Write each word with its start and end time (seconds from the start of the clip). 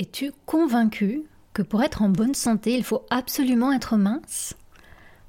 Es-tu 0.00 0.30
convaincu 0.46 1.24
que 1.54 1.60
pour 1.60 1.82
être 1.82 2.02
en 2.02 2.08
bonne 2.08 2.36
santé, 2.36 2.72
il 2.72 2.84
faut 2.84 3.04
absolument 3.10 3.72
être 3.72 3.96
mince? 3.96 4.54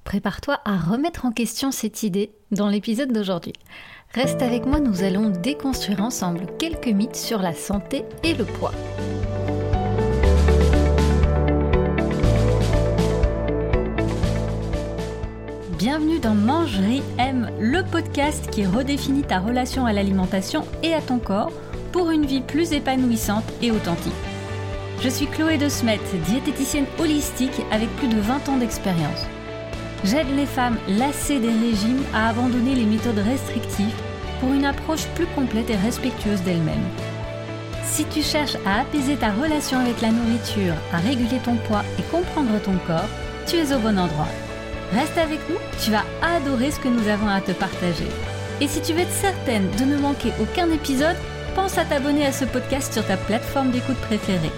Prépare-toi 0.03 0.59
à 0.63 0.77
remettre 0.77 1.25
en 1.25 1.31
question 1.31 1.71
cette 1.71 2.03
idée 2.03 2.33
dans 2.51 2.69
l'épisode 2.69 3.11
d'aujourd'hui. 3.11 3.53
Reste 4.13 4.43
avec 4.43 4.67
moi, 4.67 4.79
nous 4.79 5.01
allons 5.01 5.31
déconstruire 5.31 6.03
ensemble 6.03 6.45
quelques 6.59 6.85
mythes 6.85 7.15
sur 7.15 7.41
la 7.41 7.55
santé 7.55 8.05
et 8.21 8.35
le 8.35 8.45
poids. 8.45 8.73
Bienvenue 15.79 16.19
dans 16.19 16.35
Mangerie 16.35 17.01
M, 17.17 17.49
le 17.59 17.81
podcast 17.89 18.51
qui 18.51 18.67
redéfinit 18.67 19.23
ta 19.23 19.39
relation 19.39 19.87
à 19.87 19.93
l'alimentation 19.93 20.63
et 20.83 20.93
à 20.93 21.01
ton 21.01 21.17
corps 21.17 21.51
pour 21.91 22.11
une 22.11 22.27
vie 22.27 22.41
plus 22.41 22.71
épanouissante 22.73 23.45
et 23.63 23.71
authentique. 23.71 24.28
Je 25.01 25.07
suis 25.07 25.27
Chloé 25.27 25.57
de 25.57 25.69
Smet, 25.69 25.99
diététicienne 26.25 26.85
holistique 26.99 27.61
avec 27.71 27.89
plus 27.95 28.09
de 28.09 28.19
20 28.19 28.49
ans 28.49 28.57
d'expérience. 28.57 29.25
J'aide 30.03 30.27
les 30.35 30.45
femmes 30.45 30.77
lassées 30.89 31.39
des 31.39 31.47
régimes 31.47 32.03
à 32.13 32.29
abandonner 32.29 32.75
les 32.75 32.83
méthodes 32.83 33.19
restrictives 33.19 33.95
pour 34.41 34.51
une 34.51 34.65
approche 34.65 35.05
plus 35.15 35.27
complète 35.27 35.69
et 35.69 35.77
respectueuse 35.77 36.41
d'elles-mêmes. 36.41 36.83
Si 37.85 38.03
tu 38.05 38.21
cherches 38.21 38.57
à 38.65 38.81
apaiser 38.81 39.15
ta 39.15 39.31
relation 39.31 39.79
avec 39.79 40.01
la 40.01 40.11
nourriture, 40.11 40.75
à 40.91 40.97
réguler 40.97 41.39
ton 41.45 41.55
poids 41.55 41.83
et 41.97 42.03
comprendre 42.11 42.59
ton 42.61 42.75
corps, 42.85 43.09
tu 43.47 43.55
es 43.55 43.73
au 43.73 43.79
bon 43.79 43.97
endroit. 43.97 44.27
Reste 44.91 45.17
avec 45.17 45.39
nous, 45.49 45.59
tu 45.81 45.91
vas 45.91 46.03
adorer 46.21 46.71
ce 46.71 46.79
que 46.79 46.89
nous 46.89 47.07
avons 47.07 47.29
à 47.29 47.39
te 47.39 47.53
partager. 47.53 48.07
Et 48.59 48.67
si 48.67 48.81
tu 48.81 48.91
veux 48.91 48.99
être 48.99 49.11
certaine 49.11 49.69
de 49.79 49.85
ne 49.85 49.97
manquer 49.97 50.33
aucun 50.41 50.69
épisode, 50.71 51.15
pense 51.55 51.77
à 51.77 51.85
t'abonner 51.85 52.25
à 52.25 52.33
ce 52.33 52.43
podcast 52.43 52.91
sur 52.91 53.05
ta 53.05 53.15
plateforme 53.15 53.71
d'écoute 53.71 53.97
préférée. 53.97 54.51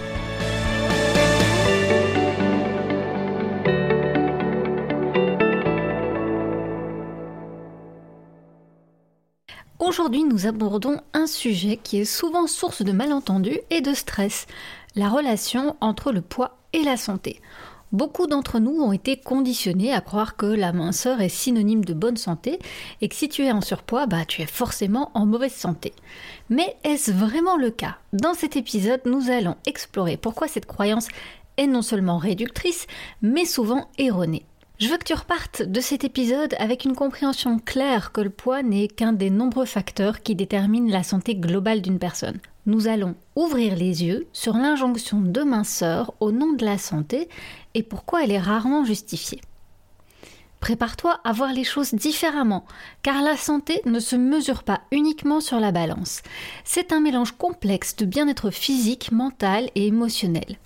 Aujourd'hui, 9.91 10.23
nous 10.23 10.47
abordons 10.47 11.01
un 11.13 11.27
sujet 11.27 11.75
qui 11.75 11.99
est 11.99 12.05
souvent 12.05 12.47
source 12.47 12.81
de 12.81 12.93
malentendus 12.93 13.59
et 13.69 13.81
de 13.81 13.93
stress, 13.93 14.47
la 14.95 15.09
relation 15.09 15.75
entre 15.81 16.13
le 16.13 16.21
poids 16.21 16.59
et 16.71 16.81
la 16.81 16.95
santé. 16.95 17.41
Beaucoup 17.91 18.25
d'entre 18.25 18.59
nous 18.59 18.81
ont 18.81 18.93
été 18.93 19.17
conditionnés 19.17 19.91
à 19.91 19.99
croire 19.99 20.37
que 20.37 20.45
la 20.45 20.71
minceur 20.71 21.19
est 21.19 21.27
synonyme 21.27 21.83
de 21.83 21.93
bonne 21.93 22.15
santé 22.15 22.59
et 23.01 23.09
que 23.09 23.15
si 23.15 23.27
tu 23.27 23.43
es 23.43 23.51
en 23.51 23.59
surpoids, 23.59 24.05
bah, 24.05 24.23
tu 24.25 24.41
es 24.41 24.45
forcément 24.45 25.11
en 25.13 25.25
mauvaise 25.25 25.51
santé. 25.51 25.91
Mais 26.49 26.77
est-ce 26.85 27.11
vraiment 27.11 27.57
le 27.57 27.69
cas? 27.69 27.97
Dans 28.13 28.33
cet 28.33 28.55
épisode, 28.55 29.01
nous 29.03 29.29
allons 29.29 29.57
explorer 29.65 30.15
pourquoi 30.15 30.47
cette 30.47 30.67
croyance 30.67 31.09
est 31.57 31.67
non 31.67 31.81
seulement 31.81 32.17
réductrice, 32.17 32.87
mais 33.21 33.43
souvent 33.43 33.89
erronée. 33.97 34.45
Je 34.81 34.87
veux 34.87 34.97
que 34.97 35.03
tu 35.03 35.13
repartes 35.13 35.61
de 35.61 35.79
cet 35.79 36.03
épisode 36.05 36.55
avec 36.57 36.85
une 36.85 36.95
compréhension 36.95 37.59
claire 37.59 38.11
que 38.11 38.19
le 38.19 38.31
poids 38.31 38.63
n'est 38.63 38.87
qu'un 38.87 39.13
des 39.13 39.29
nombreux 39.29 39.67
facteurs 39.67 40.23
qui 40.23 40.33
déterminent 40.33 40.91
la 40.91 41.03
santé 41.03 41.35
globale 41.35 41.83
d'une 41.83 41.99
personne. 41.99 42.39
Nous 42.65 42.87
allons 42.87 43.13
ouvrir 43.35 43.75
les 43.75 44.03
yeux 44.03 44.25
sur 44.33 44.57
l'injonction 44.57 45.21
de 45.21 45.43
minceur 45.43 46.15
au 46.19 46.31
nom 46.31 46.53
de 46.53 46.65
la 46.65 46.79
santé 46.79 47.29
et 47.75 47.83
pourquoi 47.83 48.23
elle 48.23 48.31
est 48.31 48.39
rarement 48.39 48.83
justifiée. 48.83 49.41
Prépare-toi 50.61 51.19
à 51.23 51.31
voir 51.31 51.53
les 51.53 51.63
choses 51.63 51.93
différemment, 51.93 52.65
car 53.03 53.21
la 53.21 53.37
santé 53.37 53.81
ne 53.85 53.99
se 53.99 54.15
mesure 54.15 54.63
pas 54.63 54.81
uniquement 54.91 55.41
sur 55.41 55.59
la 55.59 55.71
balance. 55.71 56.23
C'est 56.63 56.91
un 56.91 57.01
mélange 57.01 57.33
complexe 57.33 57.95
de 57.97 58.05
bien-être 58.05 58.49
physique, 58.49 59.11
mental 59.11 59.69
et 59.75 59.85
émotionnel. 59.85 60.57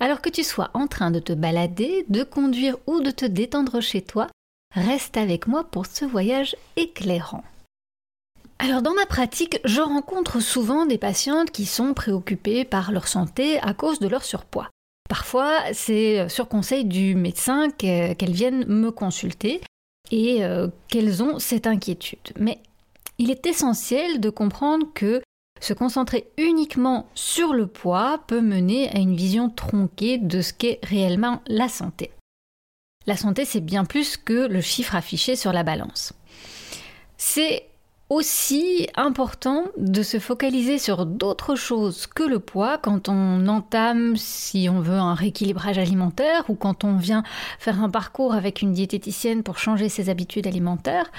Alors 0.00 0.20
que 0.20 0.28
tu 0.28 0.44
sois 0.44 0.70
en 0.74 0.86
train 0.86 1.10
de 1.10 1.18
te 1.18 1.32
balader, 1.32 2.04
de 2.08 2.22
conduire 2.22 2.76
ou 2.86 3.00
de 3.00 3.10
te 3.10 3.24
détendre 3.24 3.80
chez 3.80 4.02
toi, 4.02 4.28
reste 4.74 5.16
avec 5.16 5.46
moi 5.46 5.64
pour 5.64 5.86
ce 5.86 6.04
voyage 6.04 6.56
éclairant. 6.76 7.42
Alors 8.60 8.82
dans 8.82 8.94
ma 8.94 9.06
pratique, 9.06 9.60
je 9.64 9.80
rencontre 9.80 10.40
souvent 10.40 10.86
des 10.86 10.98
patientes 10.98 11.50
qui 11.50 11.64
sont 11.64 11.94
préoccupées 11.94 12.64
par 12.64 12.92
leur 12.92 13.06
santé 13.06 13.58
à 13.60 13.74
cause 13.74 13.98
de 13.98 14.08
leur 14.08 14.24
surpoids. 14.24 14.70
Parfois, 15.08 15.54
c'est 15.72 16.28
sur 16.28 16.48
conseil 16.48 16.84
du 16.84 17.14
médecin 17.14 17.70
qu'elles 17.70 18.14
viennent 18.30 18.66
me 18.66 18.90
consulter 18.90 19.60
et 20.10 20.44
euh, 20.44 20.68
qu'elles 20.88 21.22
ont 21.22 21.38
cette 21.38 21.66
inquiétude. 21.66 22.32
Mais 22.38 22.58
il 23.18 23.30
est 23.30 23.46
essentiel 23.46 24.20
de 24.20 24.30
comprendre 24.30 24.86
que 24.94 25.22
se 25.60 25.72
concentrer 25.72 26.28
uniquement 26.36 27.08
sur 27.14 27.54
le 27.54 27.66
poids 27.66 28.22
peut 28.26 28.40
mener 28.40 28.88
à 28.90 28.98
une 28.98 29.16
vision 29.16 29.50
tronquée 29.50 30.18
de 30.18 30.40
ce 30.40 30.52
qu'est 30.52 30.80
réellement 30.82 31.42
la 31.46 31.68
santé. 31.68 32.10
La 33.06 33.16
santé, 33.16 33.44
c'est 33.44 33.60
bien 33.60 33.84
plus 33.84 34.16
que 34.16 34.46
le 34.46 34.60
chiffre 34.60 34.94
affiché 34.94 35.34
sur 35.34 35.52
la 35.52 35.62
balance. 35.62 36.12
C'est 37.16 37.64
aussi 38.10 38.88
important 38.96 39.64
de 39.76 40.02
se 40.02 40.18
focaliser 40.18 40.78
sur 40.78 41.04
d'autres 41.04 41.56
choses 41.56 42.06
que 42.06 42.22
le 42.22 42.38
poids 42.38 42.78
quand 42.78 43.08
on 43.08 43.46
entame, 43.48 44.16
si 44.16 44.68
on 44.70 44.80
veut, 44.80 44.94
un 44.94 45.14
rééquilibrage 45.14 45.76
alimentaire 45.76 46.48
ou 46.48 46.54
quand 46.54 46.84
on 46.84 46.96
vient 46.96 47.22
faire 47.58 47.82
un 47.82 47.90
parcours 47.90 48.32
avec 48.32 48.62
une 48.62 48.72
diététicienne 48.72 49.42
pour 49.42 49.58
changer 49.58 49.90
ses 49.90 50.08
habitudes 50.08 50.46
alimentaires. 50.46 51.10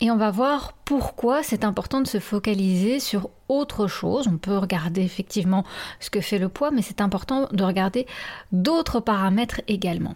Et 0.00 0.10
on 0.10 0.16
va 0.16 0.30
voir 0.30 0.72
pourquoi 0.86 1.42
c'est 1.42 1.62
important 1.62 2.00
de 2.00 2.06
se 2.06 2.20
focaliser 2.20 3.00
sur 3.00 3.28
autre 3.48 3.86
chose. 3.86 4.26
On 4.26 4.38
peut 4.38 4.56
regarder 4.56 5.02
effectivement 5.02 5.64
ce 6.00 6.08
que 6.08 6.22
fait 6.22 6.38
le 6.38 6.48
poids, 6.48 6.70
mais 6.70 6.82
c'est 6.82 7.02
important 7.02 7.48
de 7.52 7.64
regarder 7.64 8.06
d'autres 8.50 9.00
paramètres 9.00 9.60
également. 9.68 10.14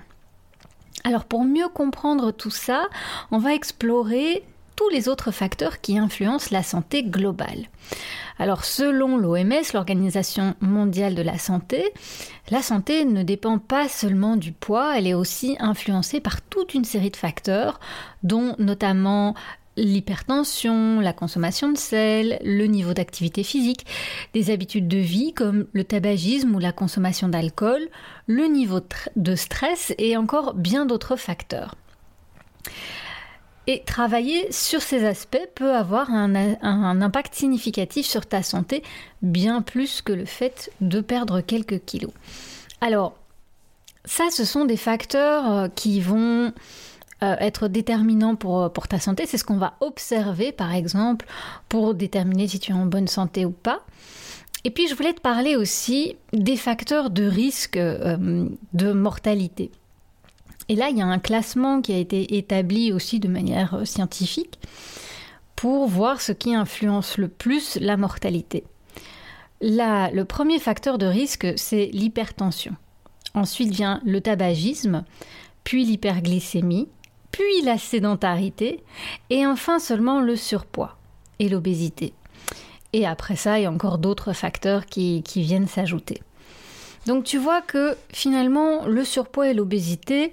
Alors 1.05 1.27
pour 1.27 1.45
mieux 1.45 1.69
comprendre 1.69 2.31
tout 2.31 2.51
ça, 2.51 2.87
on 3.31 3.37
va 3.37 3.53
explorer 3.53 4.43
tous 4.77 4.89
les 4.89 5.09
autres 5.09 5.31
facteurs 5.31 5.81
qui 5.81 5.99
influencent 5.99 6.49
la 6.51 6.63
santé 6.63 7.03
globale. 7.03 7.67
Alors 8.39 8.65
selon 8.65 9.17
l'OMS, 9.17 9.73
l'Organisation 9.73 10.55
mondiale 10.61 11.15
de 11.15 11.23
la 11.23 11.39
santé, 11.39 11.93
la 12.51 12.63
santé 12.63 13.05
ne 13.05 13.23
dépend 13.23 13.59
pas 13.59 13.89
seulement 13.89 14.37
du 14.37 14.53
poids, 14.53 14.99
elle 14.99 15.07
est 15.07 15.15
aussi 15.15 15.57
influencée 15.61 16.21
par 16.21 16.43
toute 16.43 16.75
une 16.75 16.85
série 16.85 17.11
de 17.11 17.17
facteurs, 17.17 17.79
dont 18.23 18.57
notamment 18.59 19.35
l'hypertension, 19.77 21.01
la 21.01 21.13
consommation 21.13 21.73
de 21.73 21.79
sel, 21.79 22.39
le 22.45 22.67
niveau 22.67 22.95
d'activité 22.95 23.43
physique, 23.43 23.87
des 24.33 24.51
habitudes 24.51 24.89
de 24.89 24.99
vie 24.99 25.33
comme 25.33 25.67
le 25.73 25.85
tabagisme 25.85 26.55
ou 26.55 26.59
la 26.59 26.73
consommation 26.73 27.29
d'alcool, 27.29 27.89
le 28.27 28.47
niveau 28.47 28.81
de 29.17 29.35
stress 29.35 29.93
et 29.99 30.17
encore 30.17 30.55
bien 30.55 30.87
d'autres 30.87 31.17
facteurs. 31.17 31.75
Et 33.67 33.83
travailler 33.85 34.53
sur 34.53 34.83
ces 34.83 35.07
aspects 35.07 35.49
peut 35.55 35.75
avoir 35.75 36.11
un, 36.11 36.35
impact 37.01 37.35
significatif 37.35 38.07
sur 38.07 38.27
ta 38.27 38.43
santé, 38.43 38.83
bien 39.23 39.63
plus 39.63 40.03
que 40.03 40.13
le 40.13 40.27
fait 40.27 40.71
de 40.81 41.01
perdre 41.01 41.41
quelques 41.41 41.83
kilos. 41.85 42.13
Alors, 42.81 43.17
ça, 44.05 44.25
ce 44.31 44.45
sont 44.45 44.67
des 44.67 44.77
facteurs 44.77 45.51
euh, 45.51 45.69
qui 45.75 46.01
vont 46.03 46.53
euh, 47.23 47.37
être 47.41 47.69
déterminants 47.69 48.37
pour, 48.37 48.71
pour 48.71 48.87
ta 48.87 48.99
santé. 48.99 49.25
C'est 49.27 49.39
ce 49.39 49.45
qu'on 49.45 49.57
va 49.57 49.75
observer, 49.81 50.53
par 50.53 50.75
exemple, 50.75 51.25
pour 51.71 51.95
déterminer 51.95 52.49
si 52.49 52.59
tu 52.59 52.73
es 52.73 52.75
en 52.75 52.85
bonne 52.85 53.09
santé 53.09 53.47
ou 53.47 53.51
pas. 53.51 53.81
Et 54.65 54.71
puis, 54.71 54.89
je 54.89 54.95
voulais 54.95 55.13
te 55.13 55.21
parler 55.21 55.57
aussi 55.57 56.17
des 56.33 56.57
facteurs 56.57 57.11
de 57.11 57.25
risque 57.25 57.77
euh, 57.77 58.47
de 58.75 58.93
mortalité. 58.93 59.71
Et 60.69 60.77
là, 60.77 60.89
il 60.89 60.99
y 60.99 61.03
a 61.03 61.07
un 61.07 61.19
classement 61.19 61.81
qui 61.83 61.93
a 61.93 61.99
été 61.99 62.37
établi 62.37 62.93
aussi 62.93 63.21
de 63.21 63.29
manière 63.29 63.75
euh, 63.75 63.85
scientifique 63.85 64.59
pour 65.57 65.87
voir 65.87 66.21
ce 66.21 66.33
qui 66.33 66.55
influence 66.55 67.19
le 67.19 67.29
plus 67.29 67.79
la 67.81 67.97
mortalité. 67.97 68.65
Là, 69.61 70.11
le 70.11 70.25
premier 70.25 70.59
facteur 70.59 70.99
de 70.99 71.07
risque, 71.07 71.47
c'est 71.57 71.87
l'hypertension. 71.93 72.77
Ensuite 73.35 73.73
vient 73.73 74.01
le 74.05 74.21
tabagisme, 74.21 75.05
puis 75.65 75.85
l'hyperglycémie, 75.85 76.89
puis 77.31 77.63
la 77.65 77.79
sédentarité, 77.79 78.83
et 79.31 79.47
enfin 79.47 79.79
seulement 79.79 80.21
le 80.21 80.37
surpoids 80.37 80.97
et 81.39 81.49
l'obésité. 81.49 82.15
Et 82.93 83.07
après 83.07 83.37
ça, 83.37 83.59
il 83.59 83.63
y 83.63 83.67
a 83.67 83.73
encore 83.73 83.99
d'autres 83.99 84.33
facteurs 84.33 84.87
qui, 84.87 85.23
qui 85.25 85.43
viennent 85.43 85.67
s'ajouter. 85.67 86.21
Donc 87.07 87.25
tu 87.25 87.39
vois 87.39 87.61
que 87.61 87.97
finalement, 88.13 88.87
le 88.87 89.05
surpoids 89.05 89.49
et 89.49 89.55
l'obésité, 89.55 90.33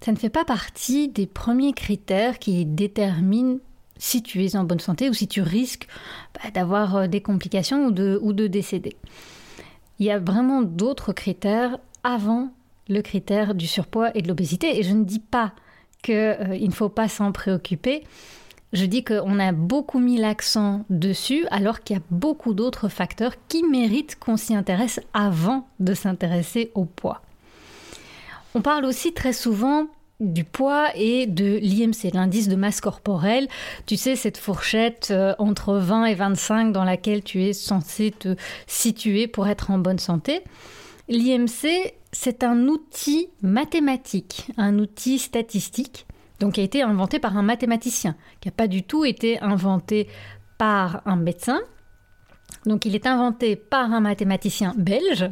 ça 0.00 0.12
ne 0.12 0.16
fait 0.16 0.30
pas 0.30 0.44
partie 0.44 1.08
des 1.08 1.26
premiers 1.26 1.72
critères 1.72 2.38
qui 2.38 2.64
déterminent 2.64 3.58
si 3.98 4.22
tu 4.22 4.44
es 4.44 4.56
en 4.56 4.64
bonne 4.64 4.80
santé 4.80 5.08
ou 5.08 5.14
si 5.14 5.28
tu 5.28 5.42
risques 5.42 5.86
bah, 6.34 6.50
d'avoir 6.52 6.96
euh, 6.96 7.06
des 7.06 7.20
complications 7.20 7.86
ou 7.86 7.92
de, 7.92 8.46
décéder. 8.48 8.96
Il 10.00 10.06
y 10.06 10.10
a 10.10 10.18
vraiment 10.18 10.62
d'autres 10.62 11.12
critères 11.12 11.78
avant 12.02 12.52
le 12.88 13.00
critère 13.00 13.54
du 13.54 13.68
surpoids 13.68 14.10
et 14.16 14.22
de 14.22 14.28
l'obésité. 14.28 14.78
Et 14.78 14.82
je 14.82 14.92
ne 14.92 15.04
dis 15.04 15.20
pas 15.20 15.52
qu'il 16.02 16.14
euh, 16.14 16.58
ne 16.58 16.72
faut 16.72 16.88
pas 16.88 17.08
s'en 17.08 17.30
préoccuper. 17.30 18.02
Je 18.72 18.86
dis 18.86 19.04
qu'on 19.04 19.38
a 19.38 19.52
beaucoup 19.52 19.98
mis 19.98 20.16
l'accent 20.16 20.84
dessus 20.88 21.46
alors 21.50 21.80
qu'il 21.80 21.96
y 21.96 21.98
a 21.98 22.02
beaucoup 22.10 22.54
d'autres 22.54 22.88
facteurs 22.88 23.34
qui 23.48 23.62
méritent 23.64 24.18
qu'on 24.18 24.36
s'y 24.36 24.54
intéresse 24.54 25.00
avant 25.12 25.68
de 25.78 25.94
s'intéresser 25.94 26.70
au 26.74 26.84
poids. 26.84 27.22
On 28.54 28.62
parle 28.62 28.84
aussi 28.84 29.12
très 29.12 29.32
souvent 29.32 29.88
du 30.20 30.44
poids 30.44 30.88
et 30.94 31.26
de 31.26 31.58
l'IMC, 31.60 32.14
l'indice 32.14 32.48
de 32.48 32.56
masse 32.56 32.80
corporelle. 32.80 33.48
Tu 33.86 33.96
sais, 33.96 34.14
cette 34.14 34.38
fourchette 34.38 35.08
euh, 35.10 35.34
entre 35.38 35.74
20 35.74 36.04
et 36.06 36.14
25 36.14 36.72
dans 36.72 36.84
laquelle 36.84 37.22
tu 37.22 37.42
es 37.42 37.52
censé 37.52 38.12
te 38.16 38.36
situer 38.66 39.26
pour 39.26 39.48
être 39.48 39.70
en 39.70 39.78
bonne 39.78 39.98
santé. 39.98 40.42
L'IMC, 41.08 41.92
c'est 42.12 42.44
un 42.44 42.68
outil 42.68 43.28
mathématique, 43.42 44.50
un 44.56 44.78
outil 44.78 45.18
statistique, 45.18 46.06
donc 46.42 46.54
qui 46.54 46.60
a 46.60 46.64
été 46.64 46.82
inventé 46.82 47.20
par 47.20 47.36
un 47.36 47.42
mathématicien, 47.42 48.16
qui 48.40 48.48
n'a 48.48 48.52
pas 48.52 48.66
du 48.66 48.82
tout 48.82 49.04
été 49.04 49.40
inventé 49.40 50.08
par 50.58 51.00
un 51.06 51.14
médecin, 51.14 51.60
donc 52.66 52.84
il 52.84 52.96
est 52.96 53.06
inventé 53.06 53.54
par 53.54 53.92
un 53.92 54.00
mathématicien 54.00 54.74
belge 54.76 55.30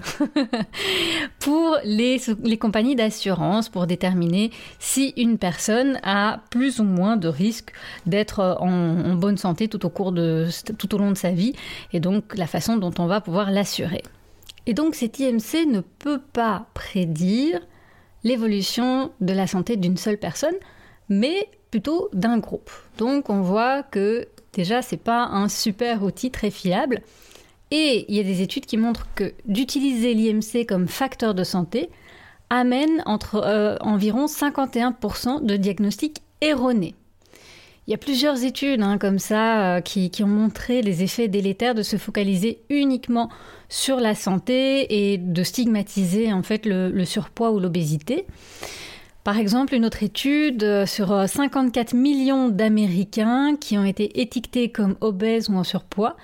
pour 1.40 1.76
les, 1.82 2.20
compagnies 2.60 2.94
d'assurance 2.94 3.68
pour 3.68 3.88
déterminer 3.88 4.52
si 4.78 5.12
une 5.16 5.36
personne 5.36 5.98
a 6.04 6.42
plus 6.50 6.78
ou 6.78 6.84
moins 6.84 7.16
de 7.16 7.26
risque 7.26 7.72
d'être 8.06 8.56
en, 8.60 9.14
bonne 9.14 9.36
santé 9.36 9.66
tout 9.66 9.84
au 9.84 10.98
long 10.98 11.10
de 11.10 11.16
sa 11.16 11.30
vie 11.32 11.54
et 11.92 11.98
donc 11.98 12.36
la 12.36 12.46
façon 12.46 12.76
dont 12.76 12.94
on 12.98 13.06
va 13.06 13.20
pouvoir 13.20 13.50
l'assurer. 13.50 14.02
Et 14.66 14.74
donc 14.74 14.94
cet 14.94 15.18
IMC 15.18 15.66
ne 15.66 15.80
peut 15.80 16.20
pas 16.32 16.66
prédire 16.72 17.58
l'évolution 18.22 19.10
de 19.20 19.32
la 19.32 19.48
santé 19.48 19.76
d'une 19.76 19.96
seule 19.96 20.18
personne, 20.18 20.54
mais 21.10 21.48
plutôt 21.70 22.08
d'un 22.14 22.38
groupe. 22.38 22.70
Donc 22.96 23.28
on 23.28 23.42
voit 23.42 23.82
que 23.82 24.26
déjà 24.54 24.80
c'est 24.80 24.96
pas 24.96 25.24
un 25.24 25.48
super 25.48 26.02
outil 26.02 26.30
très 26.30 26.50
fiable. 26.50 27.02
Et 27.70 28.06
il 28.08 28.16
y 28.16 28.20
a 28.20 28.24
des 28.24 28.42
études 28.42 28.66
qui 28.66 28.76
montrent 28.76 29.06
que 29.14 29.32
d'utiliser 29.44 30.14
l'IMC 30.14 30.66
comme 30.66 30.88
facteur 30.88 31.34
de 31.34 31.44
santé 31.44 31.90
amène 32.48 33.02
entre 33.06 33.36
euh, 33.44 33.76
environ 33.80 34.26
51% 34.26 35.44
de 35.44 35.56
diagnostics 35.56 36.18
erronés. 36.40 36.94
Il 37.86 37.92
y 37.92 37.94
a 37.94 37.98
plusieurs 37.98 38.42
études 38.42 38.82
hein, 38.82 38.98
comme 38.98 39.20
ça 39.20 39.76
euh, 39.76 39.80
qui, 39.80 40.10
ont 40.22 40.26
montré 40.26 40.82
les 40.82 41.04
effets 41.04 41.28
délétères 41.28 41.76
de 41.76 41.82
se 41.82 41.96
focaliser 41.96 42.60
uniquement 42.70 43.30
sur 43.68 44.00
la 44.00 44.16
santé 44.16 45.12
et 45.12 45.18
de 45.18 45.42
stigmatiser 45.44 46.32
en 46.32 46.42
fait 46.42 46.66
le 46.66 47.04
surpoids 47.04 47.52
ou 47.52 47.60
l'obésité. 47.60 48.26
Par 49.30 49.38
exemple, 49.38 49.76
une 49.76 49.84
autre 49.84 50.02
étude 50.02 50.64
euh, 50.64 50.86
sur 50.86 51.28
54 51.28 51.94
millions 51.94 52.48
d'Américains 52.48 53.54
qui 53.54 53.78
ont 53.78 53.84
été 53.84 54.20
étiquetés 54.20 54.72
comme 54.72 54.96
obèses 55.00 55.48
ou 55.48 55.54
en 55.54 55.62
surpoids 55.62 56.16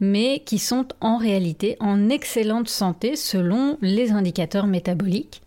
mais 0.00 0.38
qui 0.38 0.58
sont 0.58 0.88
en 1.02 1.18
réalité 1.18 1.76
en 1.80 2.08
excellente 2.08 2.70
santé 2.70 3.14
selon 3.14 3.76
les 3.82 4.10
indicateurs 4.12 4.66
métaboliques. 4.66 5.42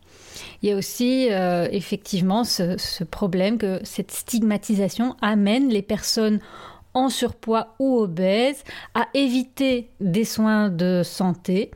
Il 0.61 0.69
y 0.69 0.71
a 0.71 0.75
aussi 0.75 1.29
euh, 1.31 1.67
effectivement 1.71 2.43
ce, 2.43 3.03
problème 3.05 3.57
que 3.57 3.79
cette 3.81 4.11
stigmatisation 4.11 5.15
amène 5.19 5.69
les 5.69 5.81
personnes 5.81 6.39
en 6.93 7.09
surpoids 7.09 7.73
ou 7.79 7.97
obèses 7.97 8.63
à 8.93 9.07
éviter 9.15 9.89
des 9.99 10.25
soins 10.25 10.69
de 10.69 11.01
santé 11.03 11.71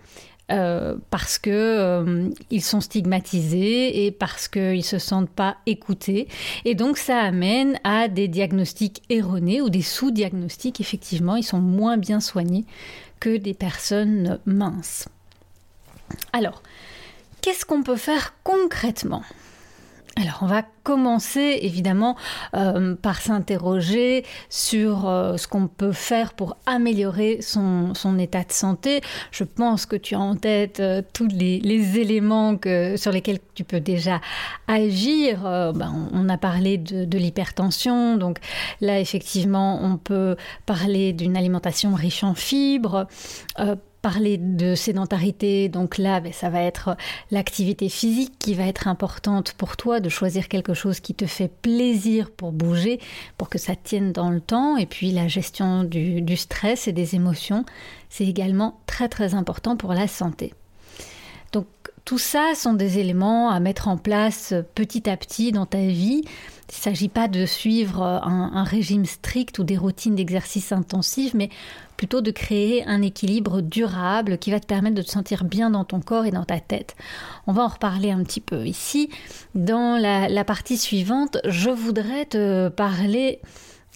euh, 0.52 0.96
parce 1.10 1.38
que 1.40 1.50
euh, 1.50 2.30
ils 2.52 2.62
sont 2.62 2.82
stigmatisés 2.82 4.06
et 4.06 4.12
parce 4.12 4.50
qu'ils 4.50 4.84
se 4.84 5.00
sentent 5.00 5.30
pas 5.30 5.56
écoutés 5.66 6.28
et 6.66 6.76
donc 6.76 6.98
ça 6.98 7.20
amène 7.20 7.80
à 7.86 8.10
des 8.10 8.28
diagnostics 8.28 9.02
erronés 9.10 9.62
ou 9.62 9.70
des 9.70 9.82
sous-diagnostics 9.82 10.82
effectivement 10.82 11.38
ils 11.38 11.46
sont 11.46 11.62
moins 11.62 11.96
bien 11.96 12.20
soignés 12.20 12.66
que 13.22 13.38
des 13.38 13.54
personnes 13.54 14.38
minces. 14.46 15.08
Alors 16.34 16.62
qu'est-ce 17.42 17.66
qu'on 17.66 17.82
peut 17.82 17.96
faire 17.96 18.34
concrètement? 18.44 19.24
Alors, 20.16 20.40
on 20.42 20.46
va 20.46 20.62
commencer 20.84 21.58
évidemment 21.64 22.16
euh, 22.56 22.94
par 22.96 23.20
s'interroger 23.20 24.24
sur 24.48 25.10
euh, 25.10 25.38
ce 25.38 25.48
qu'on 25.48 25.68
peut 25.68 25.92
faire 25.92 26.36
pour 26.36 26.56
améliorer 26.68 27.40
son, 27.42 27.94
état 28.20 28.44
de 28.44 28.52
santé. 28.52 29.02
Je 29.32 29.44
pense 29.44 29.88
que 29.88 29.96
tu 29.96 30.14
as 30.14 30.20
en 30.20 30.36
tête 30.36 30.80
euh, 30.82 31.02
tous 31.14 31.28
les, 31.28 31.62
éléments 31.98 32.56
sur 32.96 33.12
lesquels 33.12 33.40
tu 33.56 33.64
peux 33.64 33.80
déjà 33.80 34.22
agir. 34.68 35.42
Ben, 35.42 36.10
on, 36.12 36.30
a 36.30 36.38
parlé 36.38 36.78
de, 36.78 37.06
de 37.06 37.18
l'hypertension, 37.18 38.18
donc 38.18 38.38
là 38.82 39.00
effectivement 39.00 39.80
on 39.84 39.98
peut 39.98 40.36
parler 40.66 41.14
d'une 41.14 41.36
alimentation 41.36 41.94
riche 41.94 42.24
en 42.24 42.34
fibres 42.36 43.08
parler 44.04 44.38
de 44.38 44.76
sédentarité, 44.76 45.70
donc 45.70 45.98
là, 45.98 46.20
ben, 46.20 46.34
ça 46.34 46.50
va 46.50 46.62
être 46.62 46.98
l'activité 47.32 47.88
physique 47.88 48.34
qui 48.38 48.54
va 48.54 48.68
être 48.68 48.90
importante 48.90 49.54
pour 49.54 49.78
toi, 49.78 50.02
de 50.02 50.10
choisir 50.10 50.50
quelque 50.50 50.74
chose 50.74 51.00
qui 51.00 51.16
te 51.16 51.26
fait 51.26 51.48
plaisir 51.48 52.30
pour 52.30 52.52
bouger, 52.52 53.00
pour 53.38 53.50
que 53.50 53.58
ça 53.58 53.78
tienne 53.78 54.12
dans 54.12 54.30
le 54.30 54.42
temps. 54.42 54.76
Et 54.76 54.86
puis 54.86 55.12
la 55.12 55.30
gestion 55.30 55.86
du, 55.86 56.36
stress 56.36 56.90
et 56.90 56.92
des 56.92 57.16
émotions, 57.16 57.66
c'est 58.10 58.28
également 58.28 58.82
très 58.88 59.08
très 59.08 59.36
important 59.36 59.78
pour 59.78 59.94
la 59.94 60.08
santé. 60.08 60.54
Tout 62.06 62.18
ça 62.18 62.54
sont 62.56 62.74
des 62.74 63.00
éléments 63.00 63.50
à 63.50 63.60
mettre 63.62 63.88
en 63.88 63.98
place 63.98 64.54
petit 64.76 65.10
à 65.10 65.16
petit 65.16 65.54
dans 65.54 65.66
ta 65.66 65.80
vie. 65.80 66.24
Il 66.70 66.78
ne 66.78 66.82
s'agit 66.82 67.08
pas 67.08 67.28
de 67.28 67.46
suivre 67.46 68.02
un, 68.02 68.64
régime 68.64 69.06
strict 69.06 69.60
ou 69.60 69.64
des 69.64 69.78
routines 69.78 70.16
d'exercice 70.16 70.72
intensif, 70.72 71.34
mais 71.34 71.50
plutôt 71.96 72.22
de 72.22 72.32
créer 72.32 72.84
un 72.86 73.02
équilibre 73.02 73.62
durable 73.62 74.38
qui 74.38 74.52
va 74.52 74.60
te 74.60 74.66
permettre 74.66 74.96
de 74.96 75.02
te 75.02 75.10
sentir 75.10 75.46
bien 75.46 75.70
dans 75.70 75.86
ton 75.86 76.02
corps 76.02 76.26
et 76.26 76.32
dans 76.32 76.46
ta 76.46 76.60
tête. 76.60 76.96
On 77.48 77.54
va 77.54 77.64
en 77.64 77.68
reparler 77.68 78.12
un 78.12 78.24
petit 78.24 78.42
peu 78.42 78.66
ici. 78.66 79.10
Dans 79.56 79.98
la, 79.98 80.44
partie 80.44 80.78
suivante, 80.78 81.38
je 81.46 81.70
voudrais 81.70 82.26
te 82.26 82.70
parler 82.70 83.40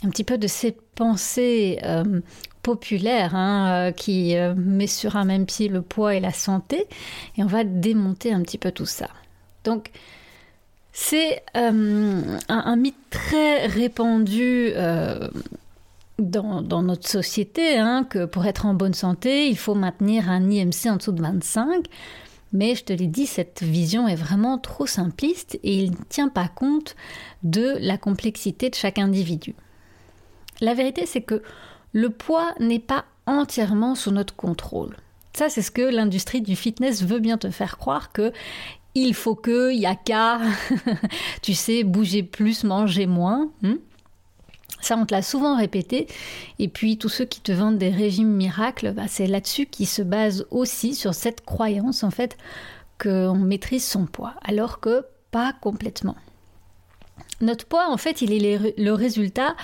un 0.04 0.10
petit 0.10 0.24
peu 0.24 0.38
de 0.38 0.48
ces 0.48 0.78
pensées 0.96 1.80
euh, 1.84 2.22
populaires 2.68 3.34
hein, 3.34 3.70
euh, 3.70 3.92
qui 3.92 4.36
euh, 4.36 4.54
met 4.58 4.88
sur 4.88 5.16
un 5.16 5.24
même 5.24 5.46
pied 5.46 5.70
le 5.70 5.82
poids 5.82 6.16
et 6.16 6.20
la 6.20 6.34
santé, 6.34 6.86
et 7.38 7.44
on 7.44 7.48
va 7.48 7.64
démonter 7.64 8.34
un 8.34 8.42
petit 8.42 8.58
peu 8.58 8.72
tout 8.72 8.86
ça. 8.86 9.08
Donc, 9.64 9.92
c'est 10.92 11.44
un, 11.54 11.72
mythe 12.76 12.96
très 13.10 13.68
répandu 13.68 14.74
dans, 16.18 16.82
notre 16.82 17.08
société 17.08 17.78
hein, 17.78 18.04
que 18.10 18.26
pour 18.26 18.46
être 18.46 18.66
en 18.66 18.74
bonne 18.74 18.96
santé, 18.96 19.48
il 19.48 19.58
faut 19.58 19.76
maintenir 19.76 20.30
un 20.30 20.50
IMC 20.50 20.88
en 20.88 20.96
dessous 20.96 21.12
de 21.12 21.22
25. 21.22 21.86
Mais 22.54 22.76
je 22.76 22.84
te 22.84 22.94
l'ai 22.94 23.08
dit, 23.08 23.26
cette 23.26 23.62
vision 23.62 24.08
est 24.08 24.16
vraiment 24.16 24.58
trop 24.58 24.86
simpliste 24.88 25.60
et 25.64 25.84
il 25.84 25.92
ne 25.92 25.98
tient 26.10 26.30
pas 26.30 26.48
compte 26.48 26.96
de 27.44 27.76
la 27.80 27.98
complexité 27.98 28.70
de 28.70 28.76
chaque 28.76 29.00
individu. 29.00 29.54
La 30.62 30.74
vérité, 30.74 31.06
c'est 31.06 31.22
que 31.22 31.44
le 31.98 32.12
poids 32.12 32.54
n'est 32.60 32.78
pas 32.78 33.06
entièrement 33.26 33.96
sous 33.96 34.12
notre 34.12 34.36
contrôle. 34.36 34.96
Ça, 35.34 35.50
c'est 35.50 35.64
ce 35.64 35.72
que 35.72 35.82
l'industrie 35.82 36.42
du 36.42 36.56
fitness 36.56 37.04
veut 37.04 37.18
bien 37.18 37.40
te 37.40 37.50
faire 37.50 37.80
croire 37.80 38.12
que 38.12 38.32
il 38.94 39.16
faut 39.16 39.34
que, 39.34 39.72
il 39.72 39.80
y 39.80 39.88
a 39.88 39.96
qu'à, 39.96 40.40
tu 41.42 41.56
sais, 41.56 41.84
bouger 41.84 42.22
plus, 42.22 42.64
manger 42.64 43.08
moins. 43.08 43.50
Hmm 43.64 43.78
ça, 44.80 44.96
on 44.96 45.08
te 45.08 45.14
l'a 45.16 45.24
souvent 45.24 45.58
répété. 45.58 46.06
Et 46.60 46.68
puis, 46.68 47.00
tous 47.00 47.10
ceux 47.10 47.26
qui 47.26 47.42
te 47.42 47.52
vendent 47.52 47.80
des 47.80 47.90
régimes 47.90 48.32
miracles, 48.32 48.94
bah, 48.94 49.08
c'est 49.08 49.26
là-dessus 49.26 49.66
qu'ils 49.66 49.88
se 49.88 50.04
basent 50.04 50.46
aussi 50.52 50.94
sur 50.94 51.16
cette 51.16 51.44
croyance, 51.44 52.04
en 52.04 52.12
fait, 52.12 52.38
qu'on 53.02 53.40
maîtrise 53.40 53.84
son 53.84 54.06
poids, 54.06 54.36
alors 54.44 54.80
que 54.80 55.04
pas 55.32 55.52
complètement. 55.62 56.16
Notre 57.42 57.66
poids, 57.66 57.88
en 57.90 57.98
fait, 57.98 58.22
il 58.22 58.34
est 58.34 58.78
le 58.78 58.92
résultat 58.94 59.56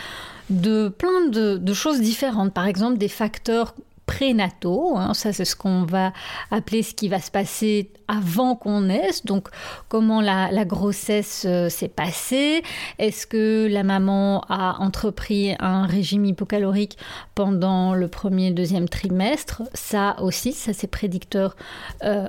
de 0.49 0.89
plein 0.89 1.27
de, 1.27 1.73
choses 1.73 2.01
différentes. 2.01 2.53
Par 2.53 2.67
exemple, 2.67 2.97
des 2.97 3.07
facteurs 3.07 3.73
prénataux. 4.05 4.97
Hein, 4.97 5.13
ça, 5.13 5.31
c'est 5.31 5.45
ce 5.45 5.55
qu'on 5.55 5.83
va 5.83 6.11
appeler 6.51 6.83
ce 6.83 6.93
qui 6.93 7.07
va 7.07 7.19
se 7.19 7.31
passer 7.31 7.89
avant 8.07 8.55
qu'on 8.55 8.81
naisse. 8.81 9.25
Donc, 9.25 9.47
comment 9.87 10.21
la, 10.21 10.65
grossesse 10.65 11.45
euh, 11.47 11.69
s'est 11.69 11.87
passée 11.87 12.63
Est-ce 12.99 13.25
que 13.25 13.67
la 13.71 13.83
maman 13.83 14.43
a 14.49 14.77
entrepris 14.79 15.55
un 15.59 15.85
régime 15.85 16.25
hypocalorique 16.25 16.97
pendant 17.33 17.95
le 17.95 18.07
premier, 18.07 18.51
deuxième 18.51 18.89
trimestre? 18.89 19.63
Ça 19.73 20.17
aussi, 20.21 20.51
ça 20.51 20.73
c'est 20.73 20.87
prédicteur 20.87 21.55
euh, 22.03 22.27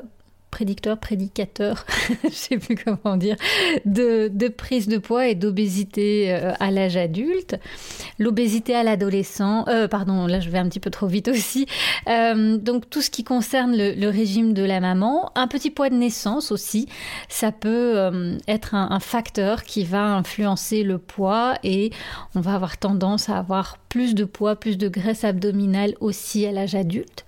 prédicteur, 0.54 0.98
prédicateur, 0.98 1.84
je 2.22 2.28
sais 2.28 2.58
plus 2.58 2.76
comment 2.76 3.16
dire, 3.16 3.34
de, 3.84 4.30
prise 4.48 4.86
de 4.86 4.98
poids 4.98 5.26
et 5.26 5.34
d'obésité 5.34 6.32
euh, 6.32 6.52
à 6.60 6.70
l'âge 6.70 6.96
adulte. 6.96 7.56
l'obésité 8.20 8.76
à 8.76 8.84
l'adolescent, 8.84 9.64
euh, 9.66 9.88
pardon, 9.88 10.28
là 10.28 10.38
je 10.38 10.50
vais 10.50 10.58
un 10.58 10.68
petit 10.68 10.78
peu 10.78 10.90
trop 10.90 11.08
vite 11.08 11.26
aussi. 11.26 11.66
Euh, 12.06 12.56
donc 12.56 12.88
tout 12.88 13.02
ce 13.02 13.10
qui 13.10 13.24
concerne 13.24 13.74
le, 13.76 14.08
régime 14.08 14.54
de 14.54 14.62
la 14.62 14.78
maman, 14.78 15.32
un 15.34 15.48
petit 15.48 15.72
poids 15.72 15.90
de 15.90 15.96
naissance 15.96 16.52
aussi, 16.52 16.86
ça 17.28 17.50
peut 17.50 18.38
être 18.46 18.76
un, 18.76 19.00
facteur 19.00 19.64
qui 19.64 19.82
va 19.82 20.04
influencer 20.14 20.84
le 20.84 20.98
poids 20.98 21.54
et 21.64 21.90
on 22.36 22.40
va 22.40 22.54
avoir 22.54 22.78
tendance 22.78 23.28
à 23.28 23.38
avoir 23.38 23.78
plus 23.94 24.16
de 24.16 24.24
poids, 24.24 24.56
plus 24.56 24.76
de 24.76 24.88
graisse 24.88 25.22
abdominale 25.22 25.94
aussi 26.00 26.44
à 26.46 26.50
l'âge 26.50 26.74
adulte. 26.74 27.24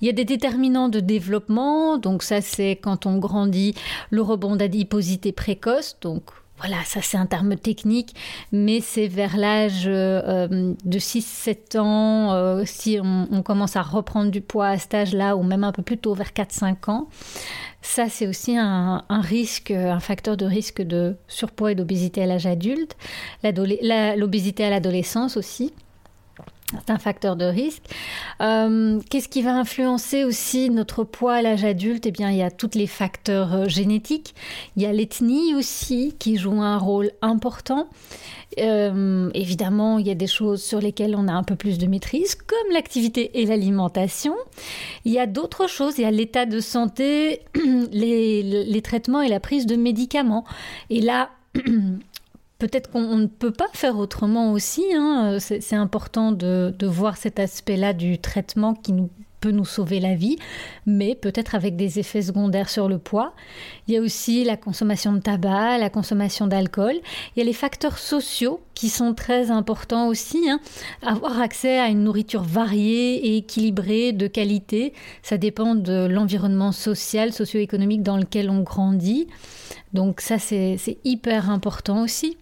Il 0.00 0.06
y 0.06 0.08
a 0.08 0.14
des 0.14 0.24
déterminants 0.24 0.88
de 0.88 0.98
développement, 0.98 1.98
donc 1.98 2.22
ça 2.22 2.40
c'est 2.40 2.70
quand 2.82 3.04
on 3.04 3.18
grandit 3.18 3.74
le 4.08 4.22
rebond 4.22 4.56
d'adiposité 4.56 5.30
précoce, 5.30 5.98
donc 6.00 6.22
voilà, 6.58 6.76
ça 6.86 7.00
c'est 7.02 7.18
un 7.18 7.26
terme 7.26 7.56
technique, 7.56 8.14
mais 8.50 8.80
c'est 8.80 9.08
vers 9.08 9.36
l'âge 9.36 9.84
euh, 9.86 10.48
euh, 10.48 10.74
de 10.84 10.98
6-7 10.98 11.78
ans, 11.78 12.32
euh, 12.32 12.62
si 12.64 12.98
on, 13.02 13.42
commence 13.42 13.76
à 13.76 13.82
reprendre 13.82 14.30
du 14.30 14.40
poids 14.40 14.68
à 14.68 14.78
cet 14.78 14.94
âge-là, 14.94 15.36
ou 15.36 15.42
même 15.42 15.64
un 15.64 15.72
peu 15.72 15.82
plus 15.82 15.98
tôt, 15.98 16.14
vers 16.14 16.30
4-5 16.30 16.90
ans. 16.90 17.08
Ça, 17.82 18.10
c'est 18.10 18.26
aussi 18.26 18.56
un, 18.58 19.02
risque, 19.08 19.70
un 19.70 20.00
facteur 20.00 20.36
de 20.36 20.44
risque 20.44 20.82
de 20.82 21.16
surpoids 21.28 21.72
et 21.72 21.74
d'obésité 21.74 22.22
à 22.22 22.26
l'âge 22.26 22.46
adulte. 22.46 22.94
L'obésité 23.42 24.64
à 24.64 24.70
l'adolescence 24.70 25.38
aussi. 25.38 25.72
C'est 26.70 26.90
un 26.90 26.98
facteur 26.98 27.36
de 27.36 27.44
risque. 27.44 27.82
Euh, 28.40 29.00
qu'est-ce 29.10 29.28
qui 29.28 29.42
va 29.42 29.54
influencer 29.54 30.24
aussi 30.24 30.70
notre 30.70 31.02
poids 31.02 31.34
à 31.34 31.42
l'âge 31.42 31.64
adulte? 31.64 32.06
Eh 32.06 32.12
bien, 32.12 32.30
il 32.30 32.36
y 32.36 32.42
a 32.42 32.50
tous 32.50 32.70
les 32.74 32.86
facteurs 32.86 33.54
euh, 33.54 33.68
génétiques. 33.68 34.34
Il 34.76 34.82
y 34.82 34.86
a 34.86 34.92
l'ethnie 34.92 35.54
aussi 35.54 36.14
qui 36.18 36.36
joue 36.36 36.60
un 36.60 36.78
rôle 36.78 37.10
important. 37.22 37.88
Euh, 38.58 39.30
évidemment, 39.34 39.98
il 39.98 40.06
y 40.06 40.10
a 40.10 40.14
des 40.14 40.26
choses 40.26 40.62
sur 40.62 40.80
lesquelles 40.80 41.16
on 41.16 41.28
a 41.28 41.32
un 41.32 41.42
peu 41.42 41.56
plus 41.56 41.78
de 41.78 41.86
maîtrise, 41.86 42.34
comme 42.34 42.72
l'activité 42.72 43.40
et 43.40 43.46
l'alimentation. 43.46 44.34
Il 45.04 45.12
y 45.12 45.18
a 45.18 45.26
d'autres 45.26 45.68
choses. 45.68 45.98
Il 45.98 46.02
y 46.02 46.06
a 46.06 46.10
l'état 46.10 46.46
de 46.46 46.60
santé, 46.60 47.42
les, 47.92 48.42
les 48.42 48.82
traitements 48.82 49.22
et 49.22 49.28
la 49.28 49.40
prise 49.40 49.66
de 49.66 49.76
médicaments. 49.76 50.44
Et 50.88 51.00
là, 51.00 51.30
peut-être 52.60 52.90
qu'on 52.90 53.16
ne 53.16 53.26
peut 53.26 53.50
pas 53.50 53.68
faire 53.72 53.98
autrement 53.98 54.52
aussi. 54.52 54.84
Hein. 54.94 55.38
C'est 55.40 55.74
important 55.74 56.30
de, 56.30 56.72
voir 56.82 57.16
cet 57.16 57.40
aspect-là 57.40 57.92
du 57.92 58.18
traitement 58.18 58.74
qui 58.74 58.94
peut 59.40 59.50
nous 59.52 59.64
sauver 59.64 60.00
la 60.00 60.14
vie, 60.14 60.36
mais 60.84 61.14
peut-être 61.14 61.54
avec 61.54 61.74
des 61.74 61.98
effets 61.98 62.20
secondaires 62.20 62.68
sur 62.68 62.88
le 62.90 62.98
poids. 62.98 63.32
Il 63.88 63.94
y 63.94 63.96
a 63.96 64.00
aussi 64.02 64.44
la 64.44 64.58
consommation 64.58 65.14
de 65.14 65.20
tabac, 65.20 65.78
la 65.78 65.88
consommation 65.88 66.46
d'alcool. 66.46 66.96
Il 67.34 67.38
y 67.38 67.42
a 67.42 67.44
les 67.46 67.54
facteurs 67.54 67.96
sociaux 67.96 68.60
qui 68.74 68.90
sont 68.90 69.14
très 69.14 69.50
importants 69.50 70.08
aussi. 70.08 70.50
Hein. 70.50 70.60
Avoir 71.02 71.40
accès 71.40 71.78
à 71.78 71.88
une 71.88 72.04
nourriture 72.04 72.42
variée 72.42 73.28
et 73.28 73.38
équilibrée, 73.38 74.12
de 74.12 74.26
qualité, 74.26 74.92
ça 75.22 75.38
dépend 75.38 75.74
de 75.74 76.06
l'environnement 76.06 76.72
social, 76.72 77.32
socio-économique 77.32 78.02
dans 78.02 78.18
lequel 78.18 78.50
on 78.50 78.60
grandit. 78.60 79.26
Donc 79.94 80.20
ça, 80.20 80.38
c'est 80.38 80.98
hyper 81.04 81.48
important 81.48 82.02
aussi 82.02 82.36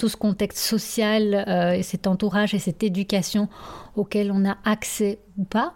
tout 0.00 0.08
ce 0.08 0.16
contexte 0.16 0.58
social 0.58 1.44
euh, 1.46 1.72
et 1.72 1.82
cet 1.82 2.06
entourage 2.06 2.54
et 2.54 2.58
cette 2.58 2.82
éducation 2.82 3.50
auquel 3.96 4.32
on 4.32 4.48
a 4.48 4.56
accès 4.64 5.18
ou 5.36 5.44
pas. 5.44 5.74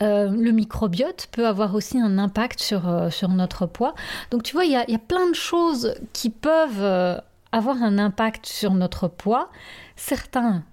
Euh, 0.00 0.28
le 0.30 0.50
microbiote 0.50 1.28
peut 1.30 1.46
avoir 1.46 1.76
aussi 1.76 2.00
un 2.00 2.18
impact 2.18 2.58
sur, 2.58 2.88
euh, 2.88 3.08
sur 3.08 3.28
notre 3.28 3.66
poids. 3.66 3.94
Donc 4.32 4.42
tu 4.42 4.54
vois, 4.54 4.64
il 4.64 4.72
y 4.72 4.90
y 4.90 4.94
a, 4.96 4.98
plein 4.98 5.28
de 5.28 5.34
choses 5.34 5.94
qui 6.12 6.28
peuvent 6.28 7.22
avoir 7.52 7.80
un 7.84 7.98
impact 7.98 8.46
sur 8.46 8.74
notre 8.74 9.06
poids. 9.06 9.48
Certains 9.94 10.64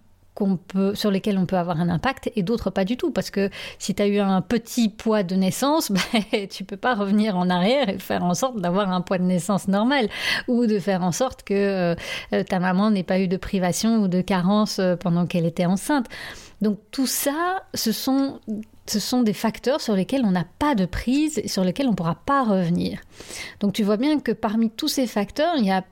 sur 0.94 1.12
lesquels 1.12 1.38
on 1.38 1.46
peut 1.46 1.58
avoir 1.58 1.80
un 1.80 1.90
impact 1.90 2.32
et 2.36 2.44
d'autres 2.44 2.70
pas 2.70 2.86
du 2.86 2.98
tout. 2.98 3.12
Parce 3.12 3.30
que 3.30 3.50
si 3.78 3.96
tu 3.96 4.02
as 4.02 4.08
eu 4.08 4.20
un 4.20 4.42
petit 4.42 4.90
poids 4.90 5.24
de 5.24 5.36
naissance, 5.36 5.92
ben, 6.24 6.48
tu 6.48 6.64
peux 6.64 6.78
pas 6.78 6.96
revenir 6.96 7.38
en 7.38 7.50
arrière 7.50 7.90
et 7.90 8.00
faire 8.00 8.24
en 8.24 8.34
sorte 8.34 8.60
d'avoir 8.60 8.92
un 8.92 9.02
poids 9.02 9.18
de 9.18 9.24
naissance 9.24 9.68
normal 9.68 10.10
ou 10.48 10.66
de 10.66 10.80
faire 10.80 11.04
en 11.04 11.12
sorte 11.12 11.44
que 11.44 11.96
euh, 12.34 12.44
ta 12.44 12.60
maman 12.60 12.92
n'ait 12.92 13.04
pas 13.04 13.20
eu 13.20 13.28
de 13.28 13.38
privation 13.38 13.98
ou 13.98 14.08
de 14.08 14.22
carence 14.22 14.80
euh, 14.80 14.96
pendant 14.96 15.26
qu'elle 15.26 15.46
était 15.46 15.66
enceinte. 15.66 16.08
Donc 16.62 16.80
tout 16.92 17.08
ça, 17.08 17.64
ce 17.74 17.92
sont 17.92 18.40
ce 18.86 19.00
sont 19.00 19.22
des 19.22 19.34
facteurs 19.34 19.82
sur 19.82 19.96
lesquels 19.96 20.26
on 20.26 20.32
n'a 20.32 20.46
pas 20.58 20.74
de 20.74 20.86
prise 20.86 21.38
et 21.38 21.48
sur 21.48 21.64
lesquels 21.64 21.88
on 21.88 21.92
ne 21.92 21.96
pourra 21.96 22.16
pas 22.16 22.44
revenir. 22.44 23.00
Donc 23.60 23.74
tu 23.74 23.84
vois 23.84 23.98
bien 23.98 24.20
que 24.20 24.32
parmi 24.32 24.72
tous 24.72 24.88
ces 24.88 25.08
facteurs, 25.08 25.54
il 25.58 25.66
y 25.66 25.72
a 25.72 25.84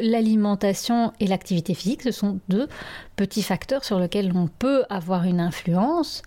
l'alimentation 0.00 1.12
et 1.20 1.26
l'activité 1.26 1.74
physique, 1.74 2.02
ce 2.02 2.10
sont 2.10 2.40
deux 2.48 2.68
petits 3.16 3.42
facteurs 3.42 3.84
sur 3.84 3.98
lesquels 3.98 4.32
on 4.34 4.48
peut 4.48 4.84
avoir 4.90 5.24
une 5.24 5.40
influence. 5.40 6.22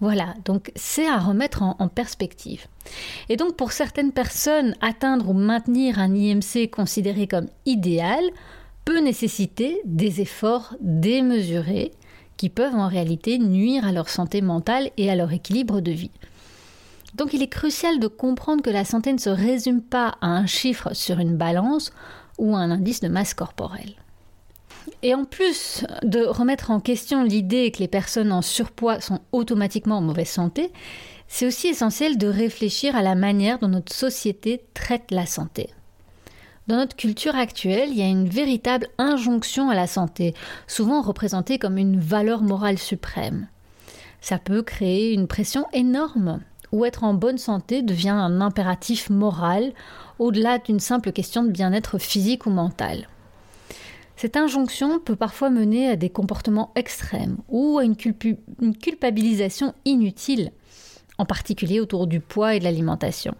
Voilà, 0.00 0.34
donc 0.44 0.72
c'est 0.76 1.08
à 1.08 1.18
remettre 1.18 1.62
en, 1.62 1.88
perspective. 1.88 2.66
Et 3.28 3.36
donc 3.36 3.56
pour 3.56 3.72
certaines 3.72 4.12
personnes, 4.12 4.74
atteindre 4.82 5.30
ou 5.30 5.32
maintenir 5.32 5.98
un 5.98 6.14
IMC 6.14 6.70
considéré 6.70 7.26
comme 7.26 7.48
idéal 7.64 8.22
peut 8.84 9.00
nécessiter 9.00 9.80
des 9.84 10.20
efforts 10.20 10.74
démesurés 10.80 11.92
qui 12.36 12.50
peuvent 12.50 12.74
en 12.74 12.88
réalité 12.88 13.38
nuire 13.38 13.86
à 13.86 13.92
leur 13.92 14.10
santé 14.10 14.42
mentale 14.42 14.90
et 14.98 15.10
à 15.10 15.16
leur 15.16 15.32
équilibre 15.32 15.80
de 15.80 15.92
vie. 15.92 16.10
Donc 17.14 17.32
il 17.32 17.42
est 17.42 17.48
crucial 17.48 17.98
de 17.98 18.08
comprendre 18.08 18.62
que 18.62 18.70
la 18.70 18.84
santé 18.84 19.12
ne 19.12 19.18
se 19.18 19.30
résume 19.30 19.80
pas 19.80 20.16
à 20.20 20.26
un 20.26 20.44
chiffre 20.44 20.94
sur 20.94 21.18
une 21.18 21.36
balance 21.36 21.92
ou 22.38 22.54
un 22.54 22.70
indice 22.70 23.00
de 23.00 23.08
masse 23.08 23.34
corporelle. 23.34 23.94
Et 25.02 25.14
en 25.14 25.24
plus 25.24 25.84
de 26.02 26.24
remettre 26.24 26.70
en 26.70 26.80
question 26.80 27.22
l'idée 27.22 27.70
que 27.70 27.78
les 27.78 27.88
personnes 27.88 28.32
en 28.32 28.42
surpoids 28.42 29.00
sont 29.00 29.20
automatiquement 29.32 29.98
en 29.98 30.02
mauvaise 30.02 30.28
santé, 30.28 30.72
c'est 31.28 31.46
aussi 31.46 31.68
essentiel 31.68 32.18
de 32.18 32.28
réfléchir 32.28 32.94
à 32.94 33.02
la 33.02 33.14
manière 33.14 33.58
dont 33.58 33.68
notre 33.68 33.92
société 33.92 34.64
traite 34.74 35.10
la 35.10 35.26
santé. 35.26 35.70
Dans 36.66 36.76
notre 36.76 36.96
culture 36.96 37.36
actuelle, 37.36 37.90
il 37.90 37.98
y 37.98 38.02
a 38.02 38.08
une 38.08 38.28
véritable 38.28 38.88
injonction 38.98 39.70
à 39.70 39.74
la 39.74 39.86
santé, 39.86 40.34
souvent 40.66 41.00
représentée 41.00 41.58
comme 41.58 41.78
une 41.78 42.00
valeur 42.00 42.42
morale 42.42 42.78
suprême. 42.78 43.48
Ça 44.20 44.38
peut 44.38 44.62
créer 44.62 45.12
une 45.12 45.28
pression 45.28 45.66
énorme, 45.72 46.40
où 46.76 46.84
être 46.84 47.04
en 47.04 47.14
bonne 47.14 47.38
santé 47.38 47.80
devient 47.80 48.10
un 48.10 48.42
impératif 48.42 49.08
moral 49.08 49.72
au-delà 50.18 50.58
d'une 50.58 50.78
simple 50.78 51.10
question 51.10 51.42
de 51.42 51.50
bien-être 51.50 51.96
physique 51.96 52.44
ou 52.44 52.50
mental. 52.50 53.08
Cette 54.16 54.36
injonction 54.36 54.98
peut 54.98 55.16
parfois 55.16 55.48
mener 55.48 55.88
à 55.88 55.96
des 55.96 56.10
comportements 56.10 56.72
extrêmes 56.74 57.38
ou 57.48 57.78
à 57.78 57.84
une, 57.84 57.96
culpabilisation 57.96 59.74
inutile, 59.86 60.52
en 61.16 61.24
particulier 61.24 61.80
autour 61.80 62.06
du 62.06 62.20
poids 62.20 62.54
et 62.54 62.58
de 62.58 62.64
l'alimentation. 62.64 63.34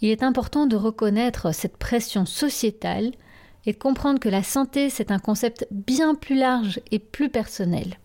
Il 0.00 0.10
est 0.10 0.24
important 0.24 0.66
de 0.66 0.76
reconnaître 0.76 1.54
cette 1.54 1.76
pression 1.76 2.26
sociétale 2.26 3.12
et 3.66 3.72
de 3.72 3.78
comprendre 3.78 4.18
que 4.18 4.28
la 4.28 4.42
santé, 4.42 4.90
c'est 4.90 5.12
un 5.12 5.18
concept 5.20 5.66
bien 5.70 6.16
plus 6.16 6.36
large 6.36 6.80
et 6.90 6.98
plus 6.98 7.28
personnel. 7.28 7.98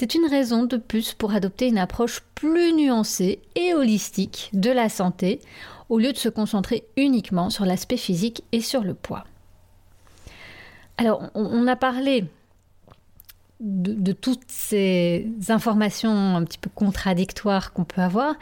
C'est 0.00 0.14
une 0.14 0.24
raison 0.24 0.64
de 0.64 0.78
plus 0.78 1.12
pour 1.12 1.34
adopter 1.34 1.68
une 1.68 1.76
approche 1.76 2.22
plus 2.34 2.72
nuancée 2.72 3.42
et 3.54 3.74
holistique 3.74 4.48
de 4.54 4.70
la 4.70 4.88
santé 4.88 5.40
au 5.90 5.98
lieu 5.98 6.14
de 6.14 6.16
se 6.16 6.30
concentrer 6.30 6.84
uniquement 6.96 7.50
sur 7.50 7.66
l'aspect 7.66 7.98
physique 7.98 8.42
et 8.52 8.62
sur 8.62 8.82
le 8.82 8.94
poids. 8.94 9.26
Alors, 10.96 11.28
on, 11.34 11.66
a 11.66 11.76
parlé 11.76 12.24
de, 13.60 14.12
toutes 14.12 14.48
ces 14.48 15.28
informations 15.48 16.34
un 16.34 16.44
petit 16.44 16.56
peu 16.56 16.70
contradictoires 16.74 17.74
qu'on 17.74 17.84
peut 17.84 18.00
avoir. 18.00 18.36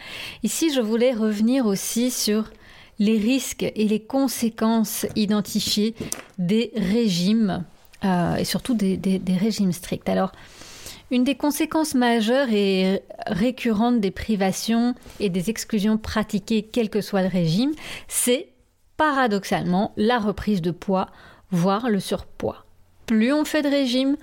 Ici, 0.44 0.72
je 0.72 0.80
voulais 0.80 1.12
revenir 1.12 1.66
aussi 1.66 2.12
sur 2.12 2.52
les 3.00 3.18
risques 3.18 3.64
et 3.64 3.88
les 3.88 4.00
conséquences 4.00 5.06
identifiées 5.16 5.96
des 6.38 6.70
régimes 6.76 7.64
euh, 8.04 8.36
et 8.36 8.44
surtout 8.44 8.74
des, 8.74 8.96
des 8.96 9.36
régimes 9.36 9.72
stricts. 9.72 10.08
Alors, 10.08 10.30
une 11.10 11.24
des 11.24 11.36
conséquences 11.36 11.94
majeures 11.94 12.50
et 12.50 13.02
récurrentes 13.26 14.00
des 14.00 14.10
privations 14.10 14.94
et 15.20 15.30
des 15.30 15.50
exclusions 15.50 15.98
pratiquées, 15.98 16.62
quel 16.62 16.90
que 16.90 17.00
soit 17.00 17.22
le 17.22 17.28
régime, 17.28 17.72
c'est 18.08 18.48
paradoxalement 18.96 19.92
la 19.96 20.18
reprise 20.18 20.60
de 20.60 20.70
poids, 20.70 21.08
voire 21.50 21.88
le 21.88 22.00
surpoids. 22.00 22.64
Plus 23.06 23.32
on 23.32 23.44
fait 23.44 23.62
de 23.62 23.68
régime, 23.68 24.16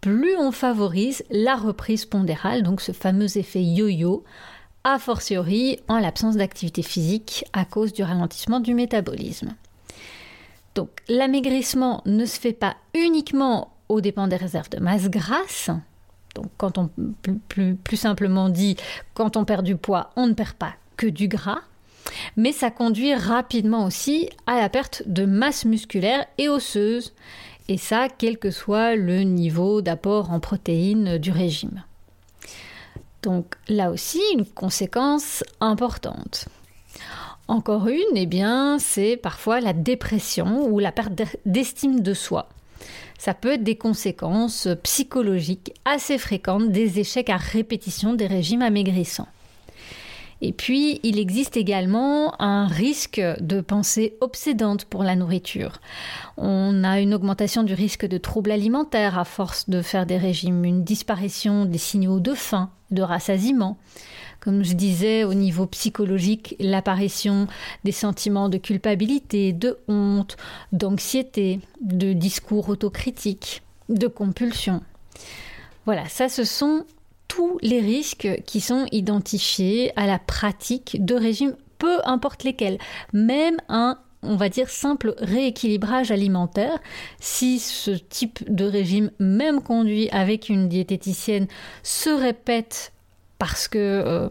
plus 0.00 0.36
on 0.36 0.52
favorise 0.52 1.24
la 1.30 1.56
reprise 1.56 2.04
pondérale, 2.04 2.62
donc 2.62 2.80
ce 2.80 2.92
fameux 2.92 3.36
effet 3.36 3.62
yo-yo, 3.62 4.22
a 4.84 4.98
fortiori 4.98 5.80
en 5.88 5.98
l'absence 5.98 6.36
d'activité 6.36 6.82
physique 6.82 7.44
à 7.52 7.64
cause 7.64 7.92
du 7.92 8.02
ralentissement 8.02 8.60
du 8.60 8.74
métabolisme. 8.74 9.54
Donc 10.76 10.90
l'amaigrissement 11.08 12.02
ne 12.06 12.24
se 12.24 12.38
fait 12.38 12.52
pas 12.52 12.76
uniquement 12.94 13.72
aux 13.88 14.00
dépens 14.00 14.28
des 14.28 14.36
réserves 14.36 14.70
de 14.70 14.78
masse 14.78 15.08
grasse, 15.08 15.70
donc, 16.38 16.50
quand 16.56 16.78
on, 16.78 16.88
plus, 17.48 17.96
simplement 17.96 18.48
dit, 18.48 18.76
quand 19.14 19.36
on 19.36 19.44
perd 19.44 19.64
du 19.64 19.76
poids, 19.76 20.10
on 20.14 20.28
ne 20.28 20.34
perd 20.34 20.54
pas 20.54 20.74
que 20.96 21.08
du 21.08 21.26
gras, 21.26 21.62
mais 22.36 22.52
ça 22.52 22.70
conduit 22.70 23.14
rapidement 23.14 23.84
aussi 23.84 24.30
à 24.46 24.60
la 24.60 24.68
perte 24.68 25.02
de 25.06 25.24
masse 25.24 25.64
musculaire 25.64 26.24
et 26.38 26.48
osseuse 26.48 27.12
Et 27.68 27.76
ça, 27.76 28.06
quel 28.08 28.38
que 28.38 28.52
soit 28.52 28.94
le 28.94 29.22
niveau 29.22 29.82
d'apport 29.82 30.30
en 30.30 30.38
protéines 30.38 31.18
du 31.18 31.32
régime. 31.32 31.82
Donc 33.22 33.56
là 33.68 33.90
aussi, 33.90 34.22
une 34.32 34.46
conséquence 34.46 35.42
importante. 35.60 36.48
Encore 37.48 37.88
une, 37.88 38.16
eh 38.16 38.26
bien, 38.26 38.78
c'est 38.78 39.16
parfois 39.16 39.60
la 39.60 39.72
dépression 39.72 40.68
ou 40.68 40.78
la 40.78 40.92
perte 40.92 41.12
d'estime 41.44 42.00
de 42.00 42.14
soi. 42.14 42.48
Ça 43.18 43.34
peut 43.34 43.52
être 43.52 43.64
des 43.64 43.76
conséquences 43.76 44.68
psychologiques 44.82 45.72
assez 45.84 46.18
fréquentes 46.18 46.70
des 46.70 47.00
échecs 47.00 47.30
à 47.30 47.36
répétition 47.36 48.14
des 48.14 48.26
régimes 48.26 48.62
amaigrissants. 48.62 49.28
Et 50.40 50.52
puis, 50.52 51.00
il 51.02 51.18
existe 51.18 51.56
également 51.56 52.40
un 52.40 52.68
risque 52.68 53.20
de 53.40 53.60
pensée 53.60 54.16
obsédante 54.20 54.84
pour 54.84 55.02
la 55.02 55.16
nourriture. 55.16 55.80
On 56.36 56.84
a 56.84 57.00
une 57.00 57.12
augmentation 57.12 57.64
du 57.64 57.74
risque 57.74 58.06
de 58.06 58.18
troubles 58.18 58.52
alimentaires 58.52 59.18
à 59.18 59.24
force 59.24 59.68
de 59.68 59.82
faire 59.82 60.06
des 60.06 60.16
régimes, 60.16 60.64
une 60.64 60.84
disparition 60.84 61.64
des 61.64 61.78
signaux 61.78 62.20
de 62.20 62.34
faim, 62.34 62.70
de 62.92 63.02
rassasiement. 63.02 63.78
Comme 64.40 64.64
je 64.64 64.74
disais, 64.74 65.24
au 65.24 65.34
niveau 65.34 65.66
psychologique, 65.66 66.54
l'apparition 66.60 67.48
des 67.84 67.92
sentiments 67.92 68.48
de 68.48 68.58
culpabilité, 68.58 69.52
de 69.52 69.78
honte, 69.88 70.36
d'anxiété, 70.72 71.60
de 71.80 72.12
discours 72.12 72.68
autocritiques, 72.68 73.62
de 73.88 74.06
compulsion. 74.06 74.82
Voilà, 75.86 76.08
ça 76.08 76.28
ce 76.28 76.44
sont 76.44 76.84
tous 77.26 77.58
les 77.62 77.80
risques 77.80 78.42
qui 78.46 78.60
sont 78.60 78.86
identifiés 78.92 79.92
à 79.96 80.06
la 80.06 80.18
pratique 80.18 81.04
de 81.04 81.14
régimes, 81.14 81.56
peu 81.78 81.98
importe 82.04 82.44
lesquels, 82.44 82.78
même 83.12 83.56
un 83.68 83.98
on 84.22 84.36
va 84.36 84.48
dire 84.48 84.68
simple 84.68 85.14
rééquilibrage 85.18 86.10
alimentaire. 86.10 86.78
Si 87.20 87.58
ce 87.58 87.92
type 87.92 88.40
de 88.52 88.64
régime, 88.64 89.10
même 89.18 89.62
conduit 89.62 90.10
avec 90.10 90.48
une 90.48 90.68
diététicienne, 90.68 91.46
se 91.82 92.10
répète 92.10 92.92
parce 93.38 93.68
que 93.68 93.78
euh, 93.78 94.28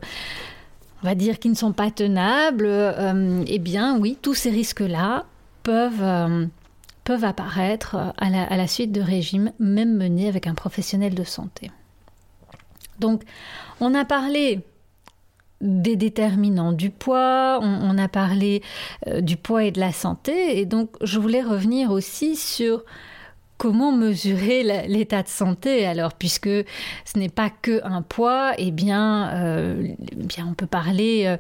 on 1.02 1.08
va 1.08 1.16
dire 1.16 1.40
qu'ils 1.40 1.52
ne 1.52 1.56
sont 1.56 1.74
pas 1.74 1.92
tenables, 1.92 2.66
euh, 2.68 3.44
eh 3.48 3.60
bien 3.60 3.98
oui, 3.98 4.18
tous 4.22 4.34
ces 4.34 4.50
risques-là 4.50 5.26
peuvent, 5.64 6.04
euh, 6.04 6.46
peuvent 7.04 7.24
apparaître 7.24 8.14
à 8.18 8.30
la, 8.30 8.68
suite 8.68 8.92
de 8.92 9.02
régimes, 9.02 9.52
même 9.60 9.96
menés 9.96 10.28
avec 10.28 10.48
un 10.48 10.54
professionnel 10.54 11.14
de 11.14 11.24
santé. 11.24 11.72
Donc, 13.00 13.24
on 13.80 13.94
a 13.94 14.06
parlé 14.06 14.62
des 15.62 15.96
déterminants 15.96 16.72
du 16.72 16.90
poids, 16.90 17.60
on, 17.62 17.98
a 17.98 18.08
parlé 18.08 18.62
du 19.20 19.38
poids 19.38 19.64
et 19.64 19.72
de 19.72 19.80
la 19.80 19.92
santé, 19.92 20.60
et 20.60 20.66
donc 20.66 20.90
je 21.02 21.20
voulais 21.20 21.42
revenir 21.42 21.92
aussi 21.92 22.36
sur 22.36 22.84
Comment 23.58 23.92
mesurer 23.92 24.62
l'état 24.88 25.24
de 25.24 25.28
santé 25.28 25.88
alors 25.88 26.14
puisque 26.14 26.48
ce 26.48 27.18
n'est 27.18 27.30
pas 27.30 27.50
que 27.50 27.84
un 27.84 28.04
poids 28.04 28.54
eh 28.60 28.70
bien, 28.70 29.32
euh, 29.34 29.88
eh 30.38 30.44
on 30.44 30.54
peut 30.54 30.68
parler 30.68 31.24
euh, 31.26 31.38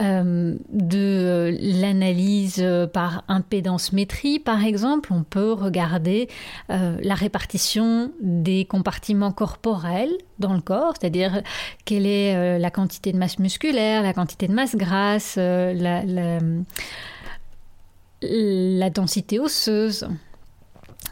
euh, 0.00 0.56
de 0.70 1.54
l'analyse 1.60 2.66
par 2.94 3.24
impédance-métrie 3.28 4.38
par 4.38 4.64
exemple. 4.64 5.12
On 5.12 5.22
peut 5.22 5.52
regarder 5.52 6.28
la 6.68 7.14
répartition 7.14 8.10
des 8.22 8.64
compartiments 8.64 9.32
corporels 9.32 10.12
dans 10.38 10.54
le 10.54 10.62
corps 10.62 10.94
c'est-à-dire 10.98 11.42
quelle 11.84 12.06
est 12.06 12.58
la 12.58 12.70
quantité 12.70 13.12
de 13.12 13.18
masse 13.18 13.38
musculaire 13.38 14.02
la 14.02 14.14
quantité 14.14 14.48
de 14.48 14.54
masse 14.54 14.76
grasse 14.76 15.36
la 18.22 18.90
densité 18.90 19.38
osseuse 19.38 20.08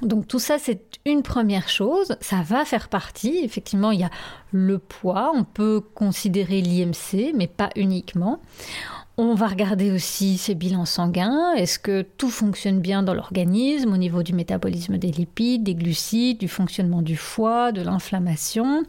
donc 0.02 0.28
tout 0.28 0.38
ça, 0.38 0.58
c'est 0.58 0.98
une 1.04 1.22
première 1.22 1.68
chose. 1.68 2.16
Ça 2.20 2.42
va 2.42 2.64
faire 2.64 2.88
partie. 2.88 3.38
Effectivement, 3.42 3.90
il 3.90 4.00
y 4.00 4.04
a 4.04 4.10
le 4.52 4.78
poids. 4.78 5.32
On 5.34 5.44
peut 5.44 5.80
considérer 5.80 6.60
l'IMC, 6.60 7.32
mais 7.34 7.46
pas 7.46 7.70
uniquement. 7.74 8.40
On 9.16 9.34
va 9.34 9.48
regarder 9.48 9.90
aussi 9.90 10.38
ses 10.38 10.54
bilans 10.54 10.84
sanguins. 10.84 11.52
Est-ce 11.54 11.80
que 11.80 12.02
tout 12.02 12.30
fonctionne 12.30 12.80
bien 12.80 13.02
dans 13.02 13.14
l'organisme 13.14 13.92
au 13.92 13.96
niveau 13.96 14.22
du 14.22 14.32
métabolisme 14.32 14.96
des 14.96 15.10
lipides, 15.10 15.64
des 15.64 15.74
glucides, 15.74 16.38
du 16.38 16.46
fonctionnement 16.46 17.02
du 17.02 17.16
foie, 17.16 17.72
de 17.72 17.82
l'inflammation? 17.82 18.84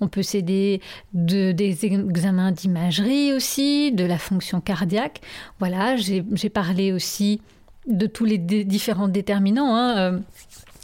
On 0.00 0.06
peut 0.06 0.22
s'aider 0.22 0.82
de, 1.14 1.50
des 1.50 1.86
examens 1.86 2.52
d'imagerie 2.52 3.32
aussi, 3.32 3.90
de 3.90 4.04
la 4.04 4.18
fonction 4.18 4.60
cardiaque. 4.60 5.20
Voilà, 5.58 5.96
j'ai 5.96 6.50
parlé 6.50 6.92
aussi 6.92 7.40
de 7.86 8.06
tous 8.06 8.24
les 8.24 8.38
différents 8.38 9.08
déterminants. 9.08 9.74
Hein. 9.74 9.98
Euh, 9.98 10.18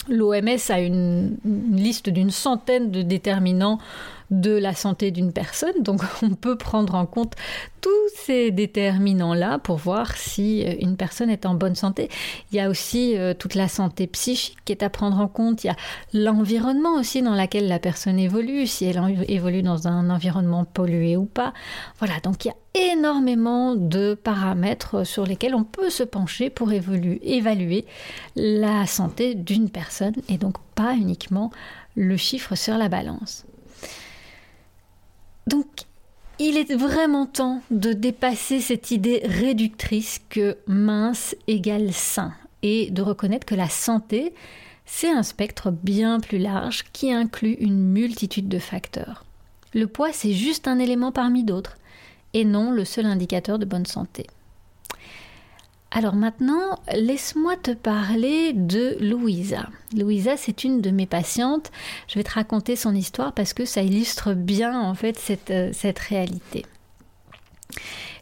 L'OMS 0.09 0.59
a 0.71 0.81
une, 0.81 1.37
liste 1.45 2.09
d'une 2.09 2.31
centaine 2.31 2.91
de 2.91 3.03
déterminants 3.03 3.79
de 4.33 4.51
la 4.51 4.75
santé 4.75 5.11
d'une 5.11 5.33
personne. 5.33 5.83
Donc 5.83 6.03
on 6.23 6.31
peut 6.31 6.57
prendre 6.57 6.95
en 6.97 7.07
compte 7.07 7.35
tous 7.81 7.91
ces 8.15 8.51
déterminants-là 8.51 9.59
pour 9.59 9.77
voir 9.77 10.17
si 10.17 10.65
euh, 10.65 10.75
une 10.81 10.97
personne 10.97 11.31
est 11.31 11.47
en 11.47 11.55
bonne 11.55 11.75
santé. 11.75 12.09
Il 12.51 12.57
y 12.57 12.61
a 12.61 12.71
aussi 12.71 13.17
euh, 13.17 13.35
toute 13.35 13.55
la 13.55 13.69
santé 13.69 14.07
psychique 14.07 14.57
qui 14.65 14.73
est 14.73 14.83
à 14.83 14.91
prendre 14.91 15.19
en 15.19 15.29
compte. 15.29 15.65
Il 15.65 15.67
y 15.67 15.71
a 15.71 15.77
l'environnement 16.15 16.95
aussi 16.95 17.23
dans 17.23 17.35
lequel 17.35 17.69
la 17.69 17.79
personne 17.79 18.19
évolue, 18.19 18.67
si 18.67 18.87
elle 18.87 19.01
évolue 19.29 19.63
dans 19.63 19.87
un 19.87 20.11
environnement 20.11 20.65
pollué 20.65 21.17
ou 21.17 21.27
pas. 21.27 21.53
Voilà, 21.99 22.15
donc 22.23 22.45
il 22.45 22.49
y 22.49 22.51
a 22.51 22.93
énormément 22.93 23.75
de 23.75 24.15
paramètres 24.15 25.05
sur 25.05 25.27
lesquels 25.27 25.55
on 25.55 25.65
peut 25.65 25.91
se 25.91 26.05
pencher 26.05 26.49
pour 26.49 26.73
évaluer 26.73 27.85
la 28.35 28.87
santé 28.87 29.35
d'une 29.35 29.69
personne 29.69 30.15
et 30.29 30.39
donc 30.39 30.57
pas 30.75 30.95
uniquement 30.95 31.51
le 31.97 32.17
chiffre 32.17 32.55
sur 32.55 32.79
la 32.79 32.89
balance. 32.89 33.45
Donc, 35.47 35.67
il 36.39 36.57
est 36.57 36.75
vraiment 36.75 37.27
temps 37.27 37.63
de 37.71 37.93
dépasser 37.93 38.61
cette 38.61 38.91
idée 38.91 39.23
réductrice 39.25 40.21
que 40.29 40.57
mince 40.67 41.37
égale 41.47 41.93
sain 41.93 42.33
et 42.63 42.91
de 42.91 43.03
reconnaître 43.03 43.47
que 43.47 43.55
la 43.55 43.69
santé, 43.69 44.33
c'est 44.87 45.11
un 45.11 45.23
spectre 45.23 45.71
bien 45.71 46.21
plus 46.21 46.39
large 46.39 46.85
qui 46.93 47.13
inclut 47.13 47.57
une 47.61 47.79
multitude 47.79 48.49
de 48.49 48.59
facteurs. 48.59 49.25
Le 49.75 49.87
poids, 49.87 50.13
c'est 50.13 50.33
juste 50.33 50.69
un 50.69 50.79
élément 50.79 51.13
parmi 51.13 51.45
d'autres 51.45 51.77
et 52.35 52.45
non 52.45 52.71
le 52.71 52.85
seul 52.85 53.07
indicateur 53.07 53.59
de 53.59 53.65
bonne 53.65 53.87
santé. 53.87 54.27
Alors 55.95 56.15
maintenant, 56.15 56.79
laisse-moi 56.95 57.57
te 57.57 57.73
parler 57.73 58.55
de 58.55 58.97
Louisa. 59.01 59.69
Louisa, 59.95 60.39
c'est 60.39 60.65
une 60.65 60.81
de 60.81 60.91
mes 60.91 61.05
patientes. 61.05 61.71
Je 62.09 62.15
vais 62.15 62.25
te 62.25 62.31
raconter 62.31 62.77
son 62.77 62.95
histoire 62.95 63.35
parce 63.35 63.53
que 63.53 63.67
ça 63.67 63.83
illustre 63.83 64.33
bien 64.33 64.81
en 64.81 64.95
fait 64.95 65.19
cette, 65.19 65.51
euh, 65.51 65.71
réalité. 66.09 66.65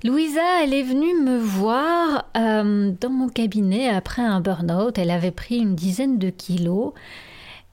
Louisa, 0.03 0.41
elle 0.65 0.75
est 0.75 0.83
venue 0.83 1.15
me 1.23 1.39
voir 1.39 2.25
euh, 2.37 2.91
dans 3.01 3.11
mon 3.11 3.29
cabinet 3.29 3.89
après 3.89 4.23
un 4.23 4.41
burn-out. 4.41 4.99
Elle 4.99 5.13
avait 5.13 5.31
pris 5.31 5.59
une 5.59 5.77
dizaine 5.77 6.19
de 6.19 6.31
kilos. 6.31 6.93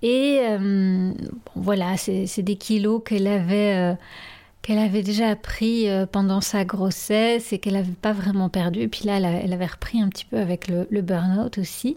Et 0.03 0.41
euh, 0.43 1.11
voilà, 1.55 1.97
c'est 1.97 2.43
des 2.43 2.55
kilos 2.55 3.01
qu'elle 3.03 3.25
avait 3.25 3.97
qu'elle 4.67 4.79
avait 4.79 5.01
déjà 5.01 5.33
pris 5.37 5.87
euh, 5.87 6.05
pendant 6.05 6.41
sa 6.41 6.65
grossesse 6.65 7.53
et 7.53 7.57
qu'elle 7.57 7.75
n'avait 7.75 7.93
pas 7.93 8.11
vraiment 8.11 8.49
perdu. 8.49 8.89
Puis 8.89 9.05
là, 9.05 9.15
elle, 9.17 9.53
avait 9.53 9.65
repris 9.65 10.01
un 10.01 10.09
petit 10.09 10.25
peu 10.25 10.37
avec 10.37 10.67
le, 10.67 11.01
burn-out 11.01 11.57
aussi. 11.57 11.95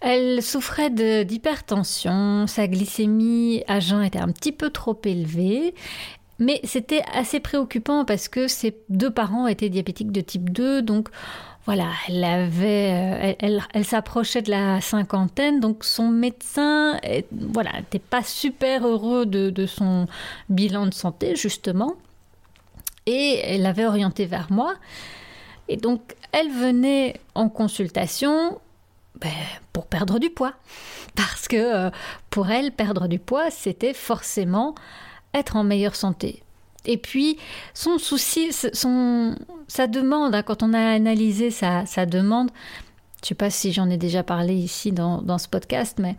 Elle 0.00 0.40
souffrait 0.40 0.90
d'hypertension, 0.90 2.46
sa 2.46 2.68
glycémie 2.68 3.64
à 3.66 3.80
jeun 3.80 4.04
était 4.04 4.20
un 4.20 4.30
petit 4.30 4.52
peu 4.52 4.70
trop 4.70 4.96
élevée, 5.02 5.74
mais 6.38 6.60
c'était 6.62 7.02
assez 7.12 7.40
préoccupant 7.40 8.04
parce 8.04 8.28
que 8.28 8.46
ses 8.46 8.76
deux 8.88 9.10
parents 9.10 9.48
étaient 9.48 9.68
diabétiques 9.68 10.12
de 10.12 10.20
type 10.20 10.50
2, 10.50 10.82
donc 10.82 11.08
voilà, 11.66 11.90
elle 12.08 12.24
avait, 12.24 13.34
euh, 13.40 13.60
elle, 13.74 13.84
s'approchait 13.84 14.40
de 14.40 14.50
la 14.50 14.80
cinquantaine, 14.80 15.60
donc 15.60 15.84
son 15.84 16.08
médecin, 16.08 16.98
voilà, 17.30 17.72
n'était 17.74 17.98
pas 17.98 18.22
super 18.22 18.86
heureux 18.86 19.26
de, 19.26 19.66
son 19.66 20.06
bilan 20.48 20.86
de 20.86 20.94
santé 20.94 21.36
justement, 21.36 21.94
et 23.04 23.40
elle 23.44 23.62
l'avait 23.62 23.84
orienté 23.84 24.24
vers 24.24 24.50
moi. 24.50 24.74
Et 25.68 25.76
donc, 25.76 26.16
elle 26.32 26.50
venait 26.50 27.20
en 27.34 27.50
consultation 27.50 28.58
ben, 29.20 29.30
pour 29.74 29.86
perdre 29.86 30.18
du 30.18 30.30
poids, 30.30 30.54
parce 31.14 31.48
que 31.48 31.56
euh, 31.56 31.90
pour 32.30 32.50
elle, 32.50 32.72
perdre 32.72 33.08
du 33.08 33.18
poids, 33.18 33.50
c'était 33.50 33.92
forcément 33.92 34.74
être 35.34 35.56
en 35.56 35.64
meilleure 35.64 35.96
santé. 35.96 36.42
Et 36.88 36.96
puis, 36.96 37.36
son 37.74 37.98
souci, 37.98 38.50
son, 38.72 39.36
sa 39.68 39.86
demande, 39.86 40.34
hein, 40.34 40.42
quand 40.42 40.62
on 40.62 40.72
a 40.72 40.80
analysé 40.80 41.50
sa, 41.50 41.84
demande, 42.06 42.50
je 43.20 43.24
ne 43.24 43.28
sais 43.28 43.34
pas 43.34 43.50
si 43.50 43.72
j'en 43.72 43.90
ai 43.90 43.98
déjà 43.98 44.22
parlé 44.22 44.54
ici 44.54 44.90
dans, 44.90 45.38
ce 45.38 45.48
podcast, 45.48 45.98
mais 46.00 46.16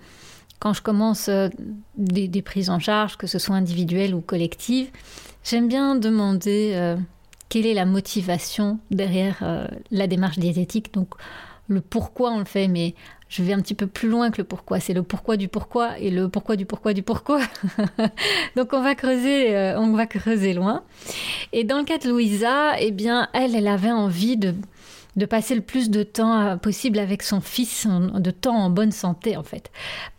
quand 0.59 0.73
je 0.73 0.83
commence 0.83 1.27
euh, 1.27 1.49
des, 1.97 2.41
prises 2.43 2.69
en 2.69 2.79
charge, 2.79 3.17
que 3.17 3.25
ce 3.25 3.39
soit 3.39 3.55
individuelles 3.55 4.13
ou 4.13 4.21
collectives, 4.21 4.89
j'aime 5.43 5.67
bien 5.67 5.95
demander 5.95 6.73
euh, 6.75 6.95
quelle 7.49 7.65
est 7.65 7.73
la 7.73 7.85
motivation 7.85 8.77
derrière 8.91 9.39
euh, 9.41 9.65
la 9.89 10.05
démarche 10.05 10.37
diététique. 10.37 10.93
Donc, 10.93 11.15
le 11.69 11.81
pourquoi 11.81 12.31
on 12.31 12.39
le 12.39 12.45
fait, 12.45 12.67
mais 12.67 12.95
je 13.29 13.43
vais 13.43 13.53
un 13.53 13.61
petit 13.61 13.75
peu 13.75 13.87
plus 13.87 14.09
loin 14.09 14.31
que 14.31 14.39
le 14.39 14.43
pourquoi. 14.43 14.79
C'est 14.79 14.93
le 14.93 15.03
pourquoi 15.03 15.37
du 15.37 15.47
pourquoi 15.47 15.97
et 15.99 16.09
le 16.09 16.27
pourquoi 16.29 16.55
du 16.55 16.65
pourquoi 16.65 16.93
du 16.93 17.03
pourquoi. 17.03 17.39
Donc 18.55 18.73
on 18.73 18.81
va 18.81 18.95
creuser, 18.95 19.55
euh, 19.55 19.79
on 19.79 19.93
va 19.93 20.07
creuser 20.07 20.53
loin. 20.53 20.83
Et 21.53 21.63
dans 21.63 21.77
le 21.77 21.85
cas 21.85 21.99
de 21.99 22.09
Louisa, 22.09 22.79
eh 22.79 22.91
bien, 22.91 23.29
elle, 23.33 23.55
elle 23.55 23.67
avait 23.67 23.91
envie 23.91 24.35
de 24.35 24.55
passer 25.25 25.53
le 25.53 25.61
plus 25.61 25.91
de 25.91 26.01
temps 26.01 26.41
euh, 26.41 26.55
possible 26.55 26.97
avec 26.97 27.21
son 27.21 27.39
fils, 27.39 27.87
de 27.87 28.31
temps 28.31 28.55
en 28.55 28.69
bonne 28.71 28.91
santé 28.91 29.37
en 29.37 29.43
fait, 29.43 29.69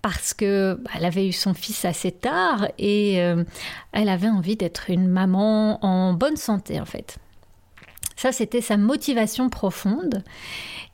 parce 0.02 0.32
que 0.32 0.74
bah, 0.74 0.90
elle 0.96 1.04
avait 1.04 1.26
eu 1.26 1.32
son 1.32 1.54
fils 1.54 1.84
assez 1.84 2.12
tard 2.12 2.68
et 2.78 3.20
euh, 3.20 3.42
elle 3.92 4.08
avait 4.08 4.28
envie 4.28 4.56
d'être 4.56 4.88
une 4.88 5.08
maman 5.08 5.84
en 5.84 6.12
bonne 6.12 6.36
santé 6.36 6.80
en 6.80 6.84
fait. 6.84 7.18
Ça, 8.20 8.32
c'était 8.32 8.60
sa 8.60 8.76
motivation 8.76 9.48
profonde 9.48 10.22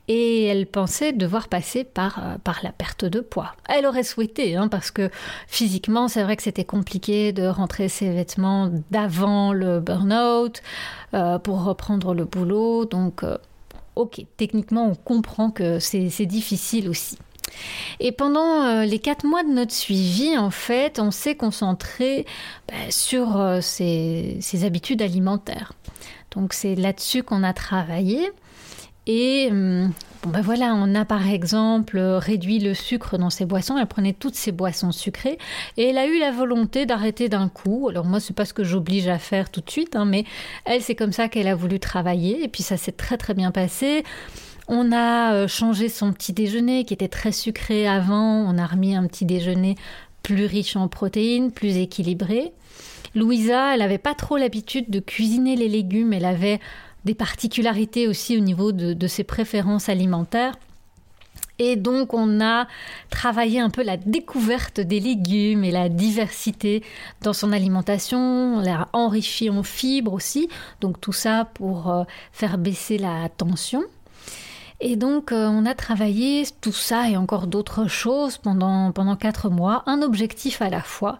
et 0.07 0.45
elle 0.45 0.67
pensait 0.67 1.13
devoir 1.13 1.47
passer 1.47 1.83
par, 1.83 2.19
euh, 2.19 2.37
par 2.43 2.59
la 2.63 2.71
perte 2.71 3.05
de 3.05 3.19
poids. 3.19 3.53
Elle 3.69 3.85
aurait 3.85 4.03
souhaité, 4.03 4.55
hein, 4.55 4.67
parce 4.67 4.91
que 4.91 5.09
physiquement, 5.47 6.07
c'est 6.07 6.23
vrai 6.23 6.35
que 6.35 6.43
c'était 6.43 6.65
compliqué 6.65 7.33
de 7.33 7.47
rentrer 7.47 7.89
ses 7.89 8.09
vêtements 8.09 8.71
d'avant 8.91 9.53
le 9.53 9.79
burn-out 9.79 10.61
pour 11.43 11.63
reprendre 11.63 12.13
le 12.13 12.25
boulot. 12.25 12.85
Donc, 12.85 13.23
ok, 13.95 14.25
techniquement, 14.37 14.87
on 14.87 14.95
comprend 14.95 15.49
que 15.49 15.79
c'est 15.79 16.25
difficile 16.25 16.89
aussi. 16.89 17.17
Et 17.99 18.11
pendant 18.11 18.63
euh, 18.63 18.85
les 18.85 18.99
quatre 18.99 19.25
mois 19.25 19.43
de 19.43 19.49
notre 19.49 19.73
suivi, 19.73 20.37
en 20.37 20.51
fait, 20.51 20.99
on 20.99 21.11
s'est 21.11 21.35
concentré 21.35 22.25
bah, 22.67 22.75
sur 22.89 23.37
euh, 23.37 23.61
ses, 23.61 24.39
habitudes 24.63 25.01
alimentaires. 25.01 25.73
Donc 26.31 26.53
c'est 26.53 26.75
là-dessus 26.75 27.23
qu'on 27.23 27.43
a 27.43 27.53
travaillé. 27.53 28.29
Et 29.07 29.47
hum, 29.49 29.91
ben 30.27 30.41
voilà, 30.41 30.75
on 30.75 30.93
a 30.93 31.05
par 31.05 31.29
exemple 31.29 31.97
réduit 31.97 32.59
le 32.59 32.73
sucre 32.73 33.17
dans 33.17 33.29
ses 33.29 33.45
boissons. 33.45 33.77
Elle 33.77 33.87
prenait 33.87 34.13
toutes 34.13 34.35
ses 34.35 34.51
boissons 34.51 34.91
sucrées 34.91 35.37
et 35.77 35.85
elle 35.89 35.97
a 35.97 36.05
eu 36.05 36.19
la 36.19 36.31
volonté 36.31 36.85
d'arrêter 36.85 37.29
d'un 37.29 37.47
coup. 37.47 37.87
Alors 37.89 38.05
moi, 38.05 38.19
c'est 38.19 38.35
pas 38.35 38.43
ce 38.43 38.53
que 38.53 38.65
j'oblige 38.65 39.07
à 39.07 39.17
faire 39.17 39.49
tout 39.49 39.61
de 39.61 39.69
suite, 39.69 39.95
hein, 39.95 40.03
mais 40.03 40.25
elle, 40.65 40.81
c'est 40.81 40.95
comme 40.95 41.13
ça 41.13 41.29
qu'elle 41.29 41.47
a 41.47 41.55
voulu 41.55 41.79
travailler. 41.79 42.43
Et 42.43 42.49
puis 42.49 42.61
ça 42.61 42.75
s'est 42.75 42.91
très 42.91 43.17
très 43.17 43.33
bien 43.33 43.51
passé. 43.51 44.03
On 44.67 44.91
a 44.91 45.33
euh, 45.33 45.47
changé 45.47 45.87
son 45.87 46.11
petit 46.11 46.33
déjeuner 46.33 46.83
qui 46.83 46.93
était 46.93 47.07
très 47.07 47.31
sucré 47.31 47.87
avant. 47.87 48.43
On 48.45 48.57
a 48.57 48.65
remis 48.65 48.95
un 48.95 49.07
petit 49.07 49.23
déjeuner 49.23 49.75
plus 50.23 50.45
riche 50.45 50.75
en 50.75 50.89
protéines, 50.89 51.51
plus 51.51 51.77
équilibré. 51.77 52.51
Louisa, 53.15 53.73
elle 53.73 53.79
n'avait 53.79 53.97
pas 53.97 54.13
trop 54.13 54.35
l'habitude 54.35 54.89
de 54.89 54.99
cuisiner 54.99 55.55
les 55.55 55.69
légumes. 55.69 56.11
Elle 56.11 56.25
avait 56.25 56.59
des 57.07 57.15
particularités 57.15 58.07
aussi 58.07 58.37
au 58.37 58.41
niveau 58.41 58.71
de, 58.71 59.07
ses 59.07 59.23
préférences 59.23 59.89
alimentaires. 59.89 60.55
Et 61.57 61.75
donc 61.75 62.13
on 62.13 62.39
a 62.39 62.67
travaillé 63.09 63.59
un 63.59 63.71
peu 63.71 63.81
la 63.81 63.97
découverte 63.97 64.79
des 64.79 64.99
légumes 64.99 65.63
et 65.63 65.71
la 65.71 65.89
diversité 65.89 66.83
dans 67.23 67.33
son 67.33 67.51
alimentation, 67.51 68.19
on 68.57 68.59
l'a 68.59 68.89
enrichi 68.93 69.49
en 69.49 69.63
fibres 69.63 70.13
aussi, 70.13 70.49
donc 70.81 71.01
tout 71.01 71.13
ça 71.13 71.49
pour 71.55 71.89
euh, 71.89 72.03
faire 72.31 72.59
baisser 72.59 72.99
la 72.99 73.29
tension. 73.29 73.83
Et 74.81 74.97
donc 74.97 75.31
euh, 75.31 75.47
on 75.47 75.65
a 75.65 75.73
travaillé 75.73 76.43
tout 76.61 76.71
ça 76.71 77.09
et 77.09 77.17
encore 77.17 77.47
d'autres 77.47 77.87
choses 77.87 78.37
pendant, 78.37 78.91
pendant 78.91 79.15
quatre 79.15 79.49
mois, 79.49 79.81
un 79.87 80.03
objectif 80.03 80.61
à 80.61 80.69
la 80.69 80.81
fois. 80.81 81.19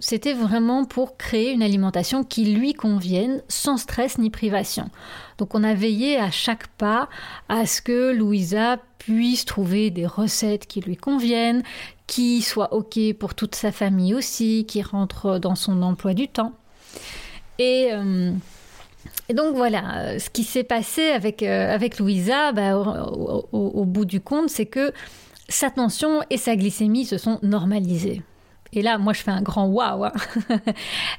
C'était 0.00 0.34
vraiment 0.34 0.84
pour 0.84 1.16
créer 1.16 1.52
une 1.52 1.62
alimentation 1.62 2.22
qui 2.22 2.44
lui 2.44 2.74
convienne 2.74 3.42
sans 3.48 3.76
stress 3.76 4.18
ni 4.18 4.30
privation. 4.30 4.90
Donc 5.38 5.54
on 5.54 5.64
a 5.64 5.74
veillé 5.74 6.18
à 6.18 6.30
chaque 6.30 6.66
pas 6.68 7.08
à 7.48 7.66
ce 7.66 7.80
que 7.80 8.12
Louisa 8.12 8.78
puisse 8.98 9.44
trouver 9.44 9.90
des 9.90 10.06
recettes 10.06 10.66
qui 10.66 10.80
lui 10.80 10.96
conviennent, 10.96 11.62
qui 12.06 12.42
soient 12.42 12.72
OK 12.74 12.98
pour 13.18 13.34
toute 13.34 13.54
sa 13.54 13.72
famille 13.72 14.14
aussi, 14.14 14.64
qui 14.68 14.82
rentrent 14.82 15.38
dans 15.38 15.54
son 15.54 15.82
emploi 15.82 16.14
du 16.14 16.28
temps. 16.28 16.52
Et, 17.58 17.88
euh, 17.92 18.32
donc 19.32 19.56
voilà, 19.56 20.18
ce 20.18 20.30
qui 20.30 20.44
s'est 20.44 20.64
passé 20.64 21.10
avec, 21.10 21.42
euh, 21.42 21.72
avec 21.72 21.98
Louisa, 21.98 22.52
bah, 22.52 22.76
au, 22.76 23.84
bout 23.84 24.04
du 24.04 24.20
compte, 24.20 24.50
c'est 24.50 24.66
que 24.66 24.92
sa 25.48 25.70
tension 25.70 26.20
et 26.30 26.36
sa 26.36 26.56
glycémie 26.56 27.04
se 27.04 27.18
sont 27.18 27.38
normalisées. 27.42 28.22
Et 28.74 28.80
là, 28.82 28.96
moi, 28.98 29.12
je 29.12 29.22
fais 29.22 29.30
un 29.30 29.42
grand 29.42 29.66
waouh. 29.66 30.04
Hein. 30.04 30.12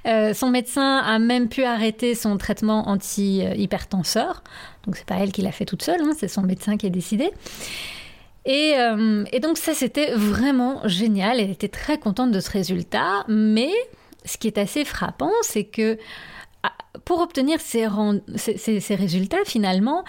Euh, 0.06 0.34
son 0.34 0.50
médecin 0.50 0.98
a 0.98 1.18
même 1.18 1.48
pu 1.48 1.64
arrêter 1.64 2.14
son 2.14 2.38
traitement 2.38 2.90
anti-hypertenseur. 2.90 4.44
Donc, 4.86 4.98
c'est 4.98 5.06
pas 5.06 5.16
elle 5.16 5.32
qui 5.32 5.42
l'a 5.42 5.54
fait 5.54 5.64
toute 5.64 5.82
seule, 5.82 6.02
hein, 6.02 6.12
c'est 6.18 6.28
son 6.28 6.42
médecin 6.42 6.76
qui 6.76 6.86
a 6.88 6.90
décidé. 6.90 7.32
Et, 8.46 8.74
euh, 8.78 9.24
et 9.32 9.40
donc, 9.40 9.58
ça, 9.58 9.74
c'était 9.74 10.14
vraiment 10.14 10.82
génial. 10.86 11.40
Elle 11.40 11.52
était 11.52 11.70
très 11.70 11.98
contente 11.98 12.32
de 12.32 12.40
ce 12.42 12.52
résultat. 12.52 13.24
Mais 13.30 13.72
ce 14.26 14.38
qui 14.38 14.48
est 14.48 14.58
assez 14.58 14.84
frappant, 14.84 15.32
c'est 15.42 15.64
que 15.64 15.98
ah, 16.64 16.74
pour 17.06 17.22
obtenir 17.22 17.62
ces, 17.62 17.88
ces, 18.36 18.80
ces 18.80 18.96
résultats, 18.96 19.46
finalement, 19.46 20.04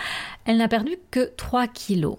elle 0.44 0.56
n'a 0.56 0.68
perdu 0.68 0.96
que 1.12 1.30
3 1.36 1.68
kilos. 1.68 2.16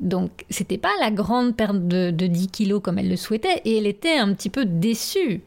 Donc, 0.00 0.44
c'était 0.48 0.78
pas 0.78 0.92
la 1.00 1.10
grande 1.10 1.56
perte 1.56 1.88
de, 1.88 2.10
10 2.10 2.48
kilos 2.48 2.80
comme 2.82 2.98
elle 2.98 3.08
le 3.08 3.16
souhaitait, 3.16 3.62
et 3.64 3.78
elle 3.78 3.86
était 3.86 4.18
un 4.18 4.32
petit 4.32 4.50
peu 4.50 4.64
déçue. 4.64 5.42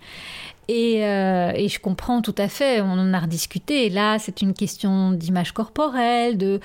Euh, 0.70 1.52
et, 1.56 1.68
je 1.68 1.80
comprends 1.80 2.22
tout 2.22 2.36
à 2.38 2.48
fait, 2.48 2.82
on 2.82 2.92
en 2.92 3.14
a 3.14 3.20
rediscuté. 3.20 3.88
Et 3.88 3.90
là, 3.90 4.20
c'est 4.20 4.42
une 4.42 4.54
question 4.54 5.12
d'image 5.12 5.52
corporelle, 5.52 6.38
de 6.38 6.60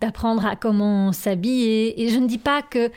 d'apprendre 0.00 0.44
à 0.44 0.56
comment 0.56 1.12
s'habiller. 1.12 2.02
Et 2.02 2.10
je 2.10 2.18
ne 2.18 2.26
dis 2.26 2.38
pas 2.38 2.60
que 2.62 2.90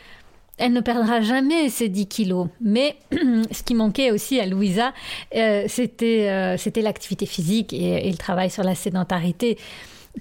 elle 0.57 0.73
ne 0.73 0.81
perdra 0.81 1.21
jamais 1.21 1.69
ces 1.69 1.87
10 1.87 2.07
kilos. 2.07 2.47
Mais 2.59 2.97
ce 3.51 3.63
qui 3.63 3.73
manquait 3.73 4.11
aussi 4.11 4.39
à 4.39 4.45
Louisa, 4.45 4.93
euh, 5.35 5.65
euh, 5.67 6.57
c'était 6.57 6.81
l'activité 6.81 7.25
physique 7.25 7.71
et, 7.71 8.07
et, 8.07 8.11
le 8.11 8.17
travail 8.17 8.49
sur 8.49 8.63
la 8.63 8.75
sédentarité. 8.75 9.57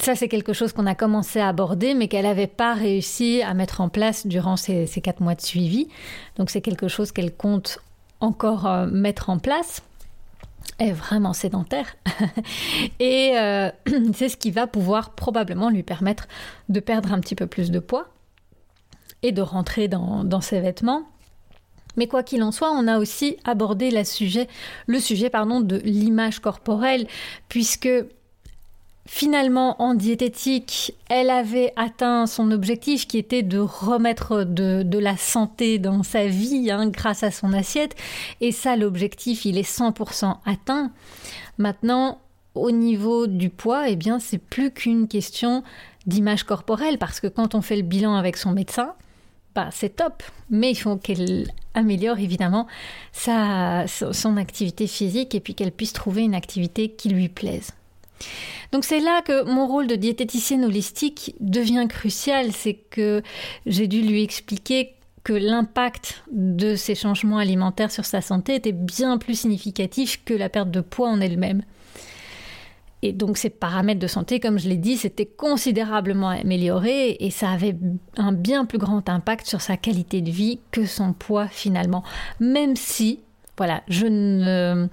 Ça, 0.00 0.14
c'est 0.14 0.28
quelque 0.28 0.52
chose 0.52 0.72
qu'on 0.72 0.86
a 0.86 0.94
commencé 0.94 1.40
à 1.40 1.48
aborder, 1.48 1.94
mais 1.94 2.08
qu'elle 2.08 2.24
n'avait 2.24 2.46
pas 2.46 2.74
réussi 2.74 3.42
à 3.42 3.54
mettre 3.54 3.80
en 3.80 3.88
place 3.88 4.26
durant 4.26 4.56
ces, 4.56 4.86
quatre 5.02 5.20
mois 5.20 5.34
de 5.34 5.40
suivi. 5.40 5.88
Donc, 6.36 6.50
c'est 6.50 6.60
quelque 6.60 6.88
chose 6.88 7.10
qu'elle 7.10 7.34
compte 7.34 7.78
encore 8.20 8.66
euh, 8.66 8.86
mettre 8.86 9.30
en 9.30 9.38
place. 9.38 9.82
Est 10.78 10.92
vraiment 10.92 11.32
sédentaire. 11.32 11.96
Et 13.00 13.32
euh, 13.36 13.70
c'est 14.14 14.28
ce 14.28 14.36
qui 14.36 14.50
va 14.50 14.66
pouvoir 14.66 15.10
probablement 15.10 15.70
lui 15.70 15.82
permettre 15.82 16.28
de 16.68 16.80
perdre 16.80 17.12
un 17.12 17.20
petit 17.20 17.34
peu 17.34 17.46
plus 17.46 17.70
de 17.70 17.78
poids 17.78 18.08
et 19.22 19.32
de 19.32 19.42
rentrer 19.42 19.88
dans, 19.88 20.40
ses 20.40 20.60
vêtements. 20.60 21.02
Mais 21.96 22.06
quoi 22.06 22.22
qu'il 22.22 22.42
en 22.44 22.52
soit, 22.52 22.70
on 22.70 22.86
a 22.86 22.98
aussi 22.98 23.36
abordé 23.44 23.90
le 23.90 24.04
sujet 25.00 25.30
pardon, 25.30 25.60
de 25.60 25.78
l'image 25.78 26.38
corporelle, 26.38 27.08
puisque 27.48 27.88
Finalement, 29.10 29.80
en 29.80 29.94
diététique, 29.94 30.94
elle 31.08 31.30
avait 31.30 31.72
atteint 31.76 32.26
son 32.26 32.50
objectif 32.50 33.08
qui 33.08 33.16
était 33.16 33.42
de 33.42 33.58
remettre 33.58 34.44
de, 34.44 34.98
la 34.98 35.16
santé 35.16 35.78
dans 35.78 36.02
sa 36.02 36.26
vie 36.26 36.70
hein, 36.70 36.88
grâce 36.88 37.22
à 37.22 37.30
son 37.30 37.54
assiette. 37.54 37.96
Et 38.42 38.52
ça, 38.52 38.76
l'objectif, 38.76 39.46
il 39.46 39.56
est 39.56 39.68
100% 39.68 40.36
atteint. 40.44 40.92
Maintenant, 41.56 42.18
au 42.54 42.70
niveau 42.70 43.26
du 43.26 43.48
poids, 43.48 43.88
eh 43.88 43.96
bien, 43.96 44.18
c'est 44.18 44.36
plus 44.36 44.70
qu'une 44.70 45.08
question 45.08 45.64
d'image 46.06 46.44
corporelle 46.44 46.98
parce 46.98 47.18
que 47.18 47.28
quand 47.28 47.54
on 47.54 47.62
fait 47.62 47.76
le 47.76 47.82
bilan 47.82 48.14
avec 48.14 48.36
son 48.36 48.52
médecin, 48.52 48.92
bah, 49.54 49.70
c'est 49.72 49.96
top. 49.96 50.22
Mais 50.50 50.72
il 50.72 50.76
faut 50.76 50.96
qu'elle 50.96 51.50
améliore 51.72 52.18
évidemment 52.18 52.66
sa, 53.12 53.86
son 53.86 54.36
activité 54.36 54.86
physique 54.86 55.34
et 55.34 55.40
puis 55.40 55.54
qu'elle 55.54 55.72
puisse 55.72 55.94
trouver 55.94 56.24
une 56.24 56.34
activité 56.34 56.90
qui 56.90 57.08
lui 57.08 57.30
plaise. 57.30 57.72
Donc 58.72 58.84
c'est 58.84 59.00
là 59.00 59.22
que 59.22 59.44
mon 59.44 59.66
rôle 59.66 59.86
de 59.86 59.94
diététicienne 59.94 60.64
holistique 60.64 61.34
devient 61.40 61.86
crucial, 61.88 62.52
c'est 62.52 62.74
que 62.74 63.22
j'ai 63.66 63.86
dû 63.86 64.02
lui 64.02 64.22
expliquer 64.22 64.94
que 65.24 65.32
l'impact 65.32 66.22
de 66.32 66.74
ces 66.74 66.94
changements 66.94 67.38
alimentaires 67.38 67.90
sur 67.90 68.04
sa 68.04 68.20
santé 68.20 68.54
était 68.54 68.72
bien 68.72 69.18
plus 69.18 69.40
significatif 69.40 70.22
que 70.24 70.34
la 70.34 70.48
perte 70.48 70.70
de 70.70 70.80
poids 70.80 71.08
en 71.08 71.20
elle-même. 71.20 71.62
Et 73.02 73.12
donc 73.12 73.38
ces 73.38 73.50
paramètres 73.50 74.00
de 74.00 74.06
santé, 74.06 74.40
comme 74.40 74.58
je 74.58 74.68
l'ai 74.68 74.76
dit, 74.76 74.96
s'étaient 74.96 75.26
considérablement 75.26 76.30
améliorés 76.30 77.16
et 77.20 77.30
ça 77.30 77.50
avait 77.50 77.76
un 78.16 78.32
bien 78.32 78.64
plus 78.64 78.78
grand 78.78 79.08
impact 79.08 79.46
sur 79.46 79.60
sa 79.60 79.76
qualité 79.76 80.20
de 80.20 80.30
vie 80.30 80.60
que 80.72 80.84
son 80.84 81.12
poids 81.12 81.46
finalement. 81.46 82.02
Même 82.40 82.74
si, 82.74 83.20
voilà, 83.56 83.82
je 83.88 84.06
ne 84.06 84.88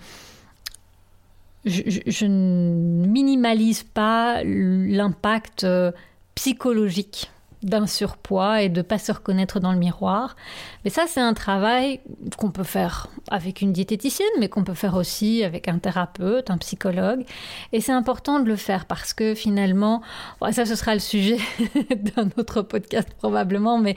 je, 1.65 2.25
ne 2.25 3.06
minimalise 3.08 3.84
pas 3.84 4.43
l'impact 4.43 5.63
euh, 5.63 5.91
psychologique 6.36 7.32
d'un 7.63 7.88
surpoids 7.88 8.62
et 8.62 8.69
de 8.69 8.84
pas 8.84 8.99
se 8.99 9.12
reconnaître 9.12 9.60
dans 9.60 9.71
le 9.73 9.80
miroir. 9.80 10.36
Mais 10.84 10.91
ça, 10.91 11.06
c'est 11.08 11.19
un 11.19 11.34
travail 11.34 11.99
qu'on 12.38 12.51
peut 12.51 12.63
faire 12.63 13.08
avec 13.32 13.62
une 13.62 13.73
diététicienne, 13.73 14.30
mais 14.39 14.49
qu'on 14.49 14.63
peut 14.63 14.75
faire 14.75 14.95
aussi 14.95 15.43
avec 15.43 15.67
un 15.67 15.80
thérapeute, 15.80 16.51
un 16.51 16.60
psychologue. 16.60 17.25
Et 17.71 17.82
c'est 17.82 17.91
important 17.91 18.39
de 18.39 18.47
le 18.47 18.56
faire 18.56 18.86
parce 18.86 19.13
que 19.13 19.34
finalement, 19.34 20.04
ça, 20.51 20.65
ce 20.65 20.75
sera 20.75 20.93
le 20.93 20.99
sujet 20.99 21.38
d'un 22.15 22.30
autre 22.38 22.62
podcast 22.62 23.10
probablement, 23.17 23.80
mais 23.80 23.95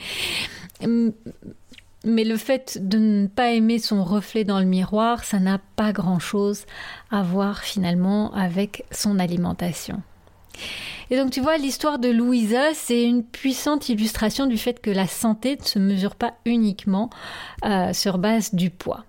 mais 2.04 2.24
le 2.24 2.36
fait 2.36 2.78
de 2.80 2.98
ne 2.98 3.26
pas 3.26 3.50
aimer 3.50 3.78
son 3.78 4.04
reflet 4.04 4.44
dans 4.44 4.60
le 4.60 4.66
miroir, 4.66 5.24
ça 5.24 5.38
n'a 5.38 5.58
pas 5.76 5.92
grand-chose 5.92 6.64
à 7.10 7.22
voir 7.22 7.62
finalement 7.62 8.32
avec 8.34 8.84
son 8.90 9.18
alimentation. 9.18 10.02
Et 11.10 11.16
donc 11.16 11.30
tu 11.30 11.40
vois, 11.40 11.56
l'histoire 11.56 11.98
de 11.98 12.08
Louisa, 12.08 12.74
c'est 12.74 13.04
une 13.04 13.24
puissante 13.24 13.88
illustration 13.88 14.46
du 14.46 14.58
fait 14.58 14.80
que 14.80 14.90
la 14.90 15.06
santé 15.06 15.56
ne 15.58 15.64
se 15.64 15.78
mesure 15.78 16.14
pas 16.14 16.34
uniquement 16.44 17.10
euh, 17.64 17.92
sur 17.92 18.18
base 18.18 18.54
du 18.54 18.70
poids. 18.70 19.04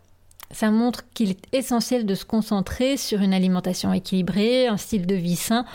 Ça 0.51 0.71
montre 0.71 1.03
qu'il 1.13 1.29
est 1.29 1.45
essentiel 1.53 2.05
de 2.05 2.15
se 2.15 2.25
concentrer 2.25 2.97
sur 2.97 3.21
une 3.21 3.33
alimentation 3.33 3.93
équilibrée, 3.93 4.67
un 4.67 4.77
style 4.77 5.05
de 5.05 5.15
vie 5.15 5.35
sain 5.35 5.65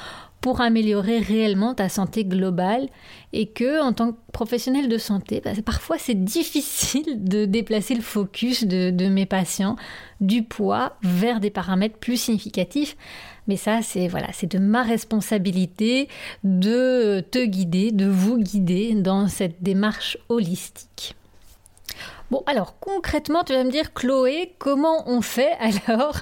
pour 0.45 0.61
améliorer 0.61 1.21
réellement 1.21 1.73
ta 1.73 1.89
santé 1.89 2.27
globale 2.27 2.89
et 3.33 3.47
que 3.47 3.81
en 3.83 3.95
tant 3.95 4.13
que 4.13 4.19
professionnel 4.31 4.91
de 4.91 4.99
santé, 4.99 5.41
bah, 5.43 5.53
parfois 5.65 5.97
c'est 5.97 6.23
difficile 6.23 7.25
de 7.25 7.47
déplacer 7.47 7.95
le 7.95 8.03
focus 8.03 8.65
de, 8.65 8.91
de, 8.91 9.09
mes 9.09 9.25
patients 9.25 9.77
du 10.21 10.43
poids 10.43 10.99
vers 11.03 11.41
des 11.41 11.49
paramètres 11.49 11.97
plus 11.97 12.19
significatifs. 12.19 12.95
Mais 13.49 13.57
ça, 13.57 13.81
c'est 13.81 14.07
voilà, 14.07 14.29
c'est 14.35 14.53
de 14.53 14.59
ma 14.59 14.83
responsabilité 14.83 16.09
de 16.43 17.21
te 17.31 17.43
guider, 17.43 17.91
de 17.91 18.07
vous 18.07 18.37
guider 18.37 18.93
dans 18.93 19.29
cette 19.29 19.63
démarche 19.63 20.19
holistique. 20.29 21.17
Bon, 22.35 22.43
alors 22.47 22.81
concrètement, 22.81 23.45
tu 23.45 23.53
vas 23.53 23.63
me 23.63 23.71
dire, 23.71 23.95
Chloé, 23.95 24.57
comment 24.59 25.09
on 25.09 25.21
fait 25.21 25.53
alors 25.87 26.17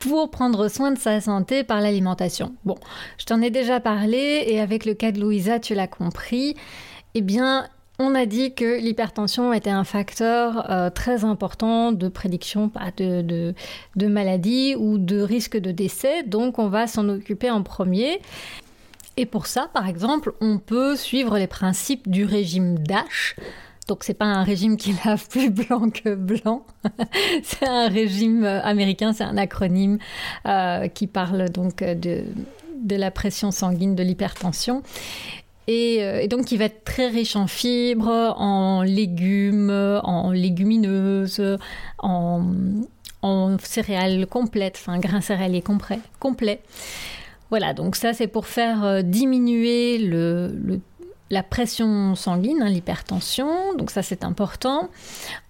pour 0.00 0.28
prendre 0.28 0.66
soin 0.66 0.90
de 0.90 0.98
sa 0.98 1.20
santé 1.20 1.62
par 1.62 1.80
l'alimentation? 1.80 2.56
Bon, 2.64 2.74
je 3.16 3.26
t'en 3.26 3.40
ai 3.40 3.50
déjà 3.50 3.78
parlé 3.78 4.42
et 4.48 4.60
avec 4.60 4.84
le 4.84 4.92
cas 4.92 5.12
de 5.12 5.20
Louisa, 5.20 5.60
tu 5.60 5.76
l'as 5.76 5.86
compris. 5.86 6.56
Eh 7.14 7.20
bien, 7.20 7.68
on 8.00 8.16
a 8.16 8.26
dit 8.26 8.56
que 8.56 8.80
l'hypertension 8.80 9.52
était 9.52 9.70
un 9.70 9.84
facteur 9.84 10.68
euh, 10.68 10.90
très 10.90 11.24
important 11.24 11.92
de 11.92 12.08
prédiction 12.08 12.72
de, 12.96 13.22
de, 13.22 13.54
de 13.94 14.06
maladie 14.08 14.74
ou 14.76 14.98
de 14.98 15.20
risque 15.20 15.56
de 15.56 15.70
décès, 15.70 16.24
donc 16.24 16.58
on 16.58 16.66
va 16.66 16.88
s'en 16.88 17.08
occuper 17.08 17.52
en 17.52 17.62
premier. 17.62 18.20
Et 19.16 19.26
pour 19.26 19.46
ça, 19.46 19.70
par 19.72 19.86
exemple, 19.86 20.32
on 20.40 20.58
peut 20.58 20.96
suivre 20.96 21.38
les 21.38 21.46
principes 21.46 22.08
du 22.10 22.24
régime 22.24 22.80
DASH. 22.80 23.36
Donc 23.90 24.04
c'est 24.04 24.14
pas 24.14 24.26
un 24.26 24.44
régime 24.44 24.76
qui 24.76 24.94
lave 25.04 25.26
plus 25.30 25.50
blanc 25.50 25.90
que 25.90 26.14
blanc. 26.14 26.64
c'est 27.42 27.66
un 27.66 27.88
régime 27.88 28.44
euh, 28.44 28.62
américain, 28.62 29.12
c'est 29.12 29.24
un 29.24 29.36
acronyme 29.36 29.98
euh, 30.46 30.86
qui 30.86 31.08
parle 31.08 31.50
donc 31.50 31.82
de, 31.82 32.22
de 32.84 32.94
la 32.94 33.10
pression 33.10 33.50
sanguine, 33.50 33.96
de 33.96 34.04
l'hypertension. 34.04 34.84
Et, 35.66 36.04
euh, 36.04 36.28
donc 36.28 36.44
qui 36.44 36.56
va 36.56 36.66
être 36.66 36.84
très 36.84 37.08
riche 37.08 37.34
en 37.34 37.48
fibres, 37.48 38.36
en 38.38 38.82
légumes, 38.82 39.72
en 40.04 40.30
légumineuses, 40.30 41.42
en, 41.98 42.44
en 43.22 43.56
céréales 43.58 44.24
complètes, 44.28 44.78
enfin 44.80 45.00
grains 45.00 45.20
céréaliers 45.20 45.62
complets. 45.62 45.98
Complet. 46.20 46.60
Voilà, 47.50 47.74
donc 47.74 47.96
ça 47.96 48.12
c'est 48.12 48.28
pour 48.28 48.46
faire 48.46 48.84
euh, 48.84 49.02
diminuer 49.02 49.98
le, 49.98 50.56
le 50.64 50.80
la 51.30 51.44
pression 51.44 52.14
sanguine, 52.16 52.62
hein, 52.62 52.68
l'hypertension, 52.68 53.74
donc 53.76 53.90
ça 53.90 54.02
c'est 54.02 54.24
important. 54.24 54.90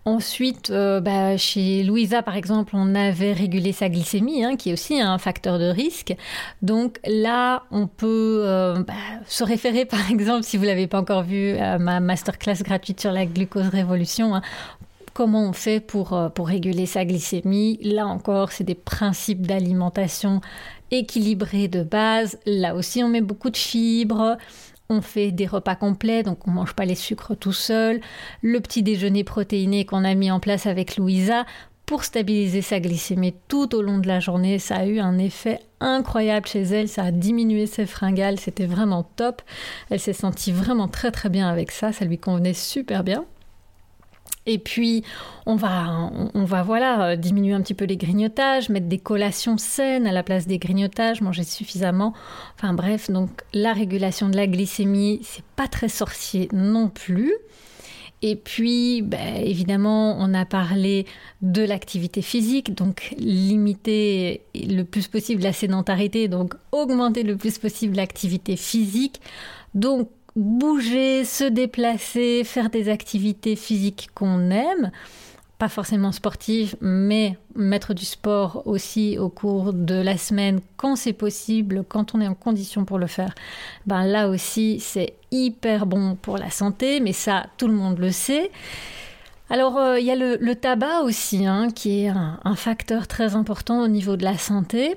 Ensuite, 0.05 0.71
euh, 0.71 1.01
bah, 1.01 1.37
chez 1.37 1.83
Louisa 1.83 2.23
par 2.23 2.37
exemple, 2.37 2.73
on 2.75 2.95
avait 2.95 3.33
régulé 3.33 3.73
sa 3.73 3.89
glycémie, 3.89 4.45
hein, 4.45 4.57
qui 4.57 4.71
est 4.71 4.73
aussi 4.75 5.01
un 5.01 5.19
facteur 5.19 5.59
de 5.59 5.67
risque. 5.67 6.15
Donc 6.63 6.99
là, 7.07 7.65
on 7.71 7.87
peut 7.87 8.43
euh, 8.45 8.83
bah, 8.83 8.95
se 9.27 9.43
référer 9.43 9.87
par 9.87 10.11
exemple, 10.11 10.45
si 10.45 10.57
vous 10.57 10.65
l'avez 10.65 10.87
pas 10.87 11.01
encore 11.01 11.23
vu, 11.23 11.57
à 11.57 11.79
ma 11.79 12.01
masterclass 12.01 12.63
gratuite 12.63 13.01
sur 13.01 13.13
la 13.13 13.25
glucose 13.25 13.69
révolution. 13.69 14.35
Hein, 14.35 14.43
comment 15.15 15.49
on 15.49 15.53
fait 15.53 15.85
euh, 15.95 16.29
pour 16.29 16.47
réguler 16.47 16.87
sa 16.87 17.05
glycémie 17.05 17.79
Là 17.83 18.07
encore, 18.07 18.53
c'est 18.53 18.65
des 18.65 18.75
principes 18.75 19.47
d'alimentation 19.47 20.41
équilibrés 20.91 21.69
de 21.69 21.83
base. 21.83 22.39
Là 22.47 22.75
aussi, 22.75 23.03
on 23.05 23.09
met 23.09 23.21
beaucoup 23.21 23.51
de 23.51 23.57
fibres 23.57 24.37
on 24.91 25.01
fait 25.01 25.31
des 25.31 25.47
repas 25.47 25.77
complets, 25.77 26.23
donc 26.23 26.47
on 26.47 26.51
mange 26.51 26.75
pas 26.75 26.85
les 26.85 26.95
sucres 26.95 27.37
tout 27.37 27.53
seul. 27.53 28.01
Le 28.43 28.61
petit 28.61 28.83
déjeuner 28.83 29.25
protéiné 29.25 29.85
qu'on 29.85 30.05
a 30.05 30.15
mis 30.15 30.31
en 30.31 30.41
place 30.41 30.67
avec 30.67 30.97
Louisa 30.97 31.47
pour 31.87 32.05
stabiliser 32.05 32.63
sa 32.63 32.79
glycémie 32.79 33.35
tout 33.49 33.75
au 33.75 33.83
long 33.83 33.99
de 33.99 34.07
la 34.07 34.21
journée, 34.21 34.61
ça 34.61 34.77
a 34.77 34.87
eu 34.87 35.01
un 35.01 35.19
effet 35.19 35.59
incroyable 35.81 36.47
chez 36.47 36.63
elle, 36.63 36.89
ça 36.89 37.05
a 37.05 37.11
diminué 37.11 37.67
ses 37.67 37.87
fringales, 37.87 38.39
c'était 38.39 38.67
vraiment 38.67 39.03
top. 39.03 39.43
Elle 39.89 39.99
s'est 39.99 40.13
sentie 40.13 40.53
vraiment 40.53 40.87
très 40.87 41.11
très 41.11 41.31
bien 41.31 41.49
avec 41.49 41.73
ça, 41.73 41.93
ça 41.93 42.05
lui 42.05 42.19
convenait 42.19 42.55
super 42.55 43.03
bien. 43.03 43.25
Et 44.47 44.59
puis, 44.59 45.05
on 45.47 45.55
va, 45.55 46.11
on 46.35 46.45
va 46.45 46.63
voilà, 46.63 47.17
diminuer 47.17 47.53
un 47.53 47.61
petit 47.61 47.75
peu 47.75 47.85
les 47.85 47.97
grignotages, 47.97 48.69
mettre 48.71 48.87
des 48.87 48.99
collations 48.99 49.59
saines 49.59 50.07
à 50.07 50.13
la 50.13 50.23
place 50.23 50.47
des 50.47 50.59
grignotages, 50.59 51.21
manger 51.21 51.45
suffisamment. 51.45 52.15
Enfin 52.57 52.73
bref, 52.73 53.11
donc 53.11 53.31
la 53.53 53.73
régulation 53.73 54.29
de 54.29 54.37
la 54.37 54.47
glycémie, 54.47 55.21
c'est 55.23 55.45
pas 55.57 55.69
très 55.69 55.89
sorcier 55.89 56.49
non 56.53 56.89
plus. 56.89 57.33
Et 58.23 58.37
puis, 58.37 59.01
ben, 59.03 59.37
évidemment, 59.37 60.17
on 60.19 60.35
a 60.35 60.45
parlé 60.45 61.07
de 61.41 61.63
l'activité 61.63 62.21
physique, 62.21 62.75
donc 62.75 63.15
limiter 63.19 64.43
le 64.55 64.83
plus 64.83 65.09
possible 65.09 65.43
la 65.43 65.55
sédentarité, 65.55 66.29
donc 66.29 66.55
augmenter 66.71 67.23
le 67.23 67.37
plus 67.37 67.59
possible 67.59 67.97
l'activité 67.97 68.57
physique. 68.57 69.21
Donc, 69.75 70.11
bouger, 70.41 71.25
se 71.25 71.45
déplacer, 71.45 72.43
faire 72.45 72.71
des 72.71 72.89
activités 72.89 73.57
physiques 73.57 74.09
qu'on 74.15 74.51
aime, 74.51 74.91
pas 75.59 75.69
forcément 75.69 76.13
sportives, 76.13 76.77
mais 76.81 77.37
mettre 77.55 77.93
du 77.93 78.07
sport 78.07 78.63
aussi 78.65 79.19
au 79.19 79.29
cours 79.29 79.75
de 79.75 79.95
la 79.95 80.17
semaine 80.17 80.61
quand 80.79 80.97
c'est 80.97 81.13
possible, 81.13 81.85
quand 81.87 82.15
on 82.15 82.21
est 82.23 82.27
en 82.27 82.35
condition 82.35 82.87
pour 82.87 82.99
le 82.99 83.07
faire, 83.07 83.35
ben 83.87 84.05
là 84.05 84.29
aussi 84.29 84.81
c'est 84.81 85.15
hyper 85.31 85.85
bon 85.85 86.17
pour 86.17 86.39
la 86.39 86.51
santé, 86.51 87.01
mais 87.01 87.13
ça 87.13 87.47
tout 87.59 87.69
le 87.69 87.75
monde 87.75 87.99
le 87.99 88.11
sait. 88.11 88.51
Alors 89.51 89.77
euh, 89.77 90.01
il 90.01 90.07
y 90.07 90.11
a 90.11 90.17
le, 90.17 90.55
tabac 90.55 91.03
aussi, 91.03 91.45
hein, 91.45 91.69
qui 91.75 92.05
est 92.05 92.09
un 92.09 92.57
facteur 92.57 93.07
très 93.07 93.35
important 93.35 93.83
au 93.83 93.89
niveau 93.89 94.17
de 94.17 94.25
la 94.25 94.39
santé. 94.39 94.97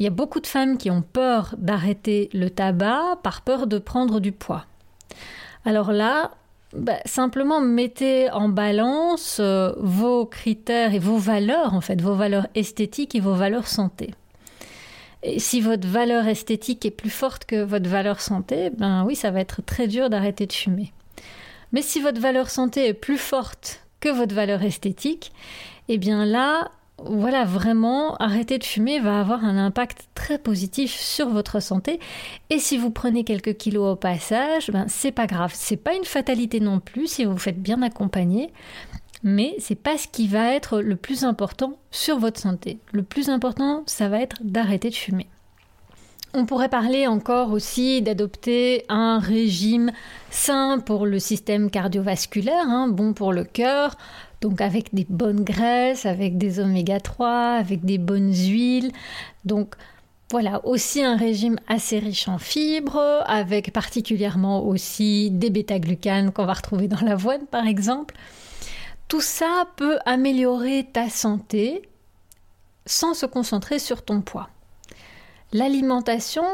Il 0.00 0.04
y 0.04 0.06
a 0.06 0.10
beaucoup 0.10 0.40
de 0.40 0.46
femmes 0.46 0.78
qui 0.78 0.90
ont 0.90 1.02
peur 1.02 1.54
d'arrêter 1.58 2.30
le 2.32 2.48
tabac 2.48 3.18
par 3.22 3.42
peur 3.42 3.66
de 3.66 3.78
prendre 3.78 4.18
du 4.18 4.32
poids. 4.32 4.64
Alors 5.64 5.92
là, 5.92 6.32
bah, 6.72 6.98
simplement 7.04 7.60
mettez 7.60 8.30
en 8.30 8.48
balance 8.48 9.38
euh, 9.40 9.72
vos 9.78 10.24
critères 10.24 10.94
et 10.94 10.98
vos 10.98 11.18
valeurs, 11.18 11.74
en 11.74 11.80
fait, 11.80 12.00
vos 12.00 12.14
valeurs 12.14 12.46
esthétiques 12.54 13.14
et 13.14 13.20
vos 13.20 13.34
valeurs 13.34 13.66
santé. 13.66 14.14
Et 15.22 15.38
si 15.38 15.60
votre 15.60 15.86
valeur 15.86 16.26
esthétique 16.28 16.86
est 16.86 16.90
plus 16.90 17.10
forte 17.10 17.44
que 17.44 17.62
votre 17.62 17.90
valeur 17.90 18.20
santé, 18.20 18.70
ben 18.70 19.04
oui, 19.04 19.16
ça 19.16 19.30
va 19.30 19.40
être 19.40 19.62
très 19.62 19.86
dur 19.86 20.08
d'arrêter 20.08 20.46
de 20.46 20.52
fumer. 20.52 20.92
Mais 21.72 21.82
si 21.82 22.00
votre 22.00 22.20
valeur 22.20 22.48
santé 22.48 22.86
est 22.86 22.94
plus 22.94 23.18
forte 23.18 23.84
que 24.00 24.08
votre 24.08 24.34
valeur 24.34 24.62
esthétique, 24.62 25.32
eh 25.88 25.98
bien 25.98 26.24
là, 26.24 26.70
voilà, 27.04 27.44
vraiment, 27.44 28.16
arrêter 28.16 28.58
de 28.58 28.64
fumer 28.64 29.00
va 29.00 29.20
avoir 29.20 29.44
un 29.44 29.56
impact 29.56 30.08
très 30.14 30.38
positif 30.38 30.94
sur 30.94 31.28
votre 31.28 31.60
santé. 31.60 31.98
Et 32.50 32.58
si 32.58 32.78
vous 32.78 32.90
prenez 32.90 33.24
quelques 33.24 33.56
kilos 33.56 33.92
au 33.92 33.96
passage, 33.96 34.70
ben, 34.70 34.86
c'est 34.88 35.12
pas 35.12 35.26
grave. 35.26 35.52
C'est 35.54 35.76
pas 35.76 35.94
une 35.94 36.04
fatalité 36.04 36.60
non 36.60 36.80
plus 36.80 37.06
si 37.06 37.24
vous 37.24 37.32
vous 37.32 37.38
faites 37.38 37.60
bien 37.60 37.82
accompagner. 37.82 38.52
Mais 39.22 39.54
c'est 39.58 39.74
pas 39.74 39.98
ce 39.98 40.08
qui 40.08 40.28
va 40.28 40.54
être 40.54 40.80
le 40.80 40.96
plus 40.96 41.24
important 41.24 41.78
sur 41.90 42.18
votre 42.18 42.40
santé. 42.40 42.78
Le 42.92 43.02
plus 43.02 43.28
important, 43.28 43.82
ça 43.86 44.08
va 44.08 44.20
être 44.20 44.36
d'arrêter 44.42 44.90
de 44.90 44.94
fumer. 44.94 45.26
On 46.32 46.46
pourrait 46.46 46.68
parler 46.68 47.08
encore 47.08 47.50
aussi 47.50 48.02
d'adopter 48.02 48.84
un 48.88 49.18
régime 49.18 49.90
sain 50.30 50.78
pour 50.78 51.04
le 51.04 51.18
système 51.18 51.70
cardiovasculaire, 51.70 52.66
hein, 52.68 52.86
bon 52.88 53.14
pour 53.14 53.32
le 53.32 53.42
cœur, 53.42 53.96
donc 54.40 54.60
avec 54.60 54.94
des 54.94 55.06
bonnes 55.08 55.44
graisses, 55.44 56.06
avec 56.06 56.38
des 56.38 56.60
oméga 56.60 57.00
3, 57.00 57.56
avec 57.58 57.84
des 57.84 57.98
bonnes 57.98 58.32
huiles. 58.32 58.92
Donc 59.44 59.74
voilà, 60.30 60.64
aussi 60.64 61.02
un 61.02 61.16
régime 61.16 61.58
assez 61.66 61.98
riche 61.98 62.28
en 62.28 62.38
fibres, 62.38 63.24
avec 63.26 63.72
particulièrement 63.72 64.64
aussi 64.64 65.30
des 65.30 65.50
bêta-glucanes 65.50 66.30
qu'on 66.32 66.46
va 66.46 66.54
retrouver 66.54 66.88
dans 66.88 67.00
l'avoine 67.00 67.46
par 67.46 67.66
exemple. 67.66 68.14
Tout 69.08 69.20
ça 69.20 69.66
peut 69.76 69.98
améliorer 70.06 70.86
ta 70.92 71.08
santé 71.08 71.82
sans 72.86 73.12
se 73.12 73.26
concentrer 73.26 73.78
sur 73.78 74.02
ton 74.02 74.20
poids. 74.20 74.48
L'alimentation 75.52 76.44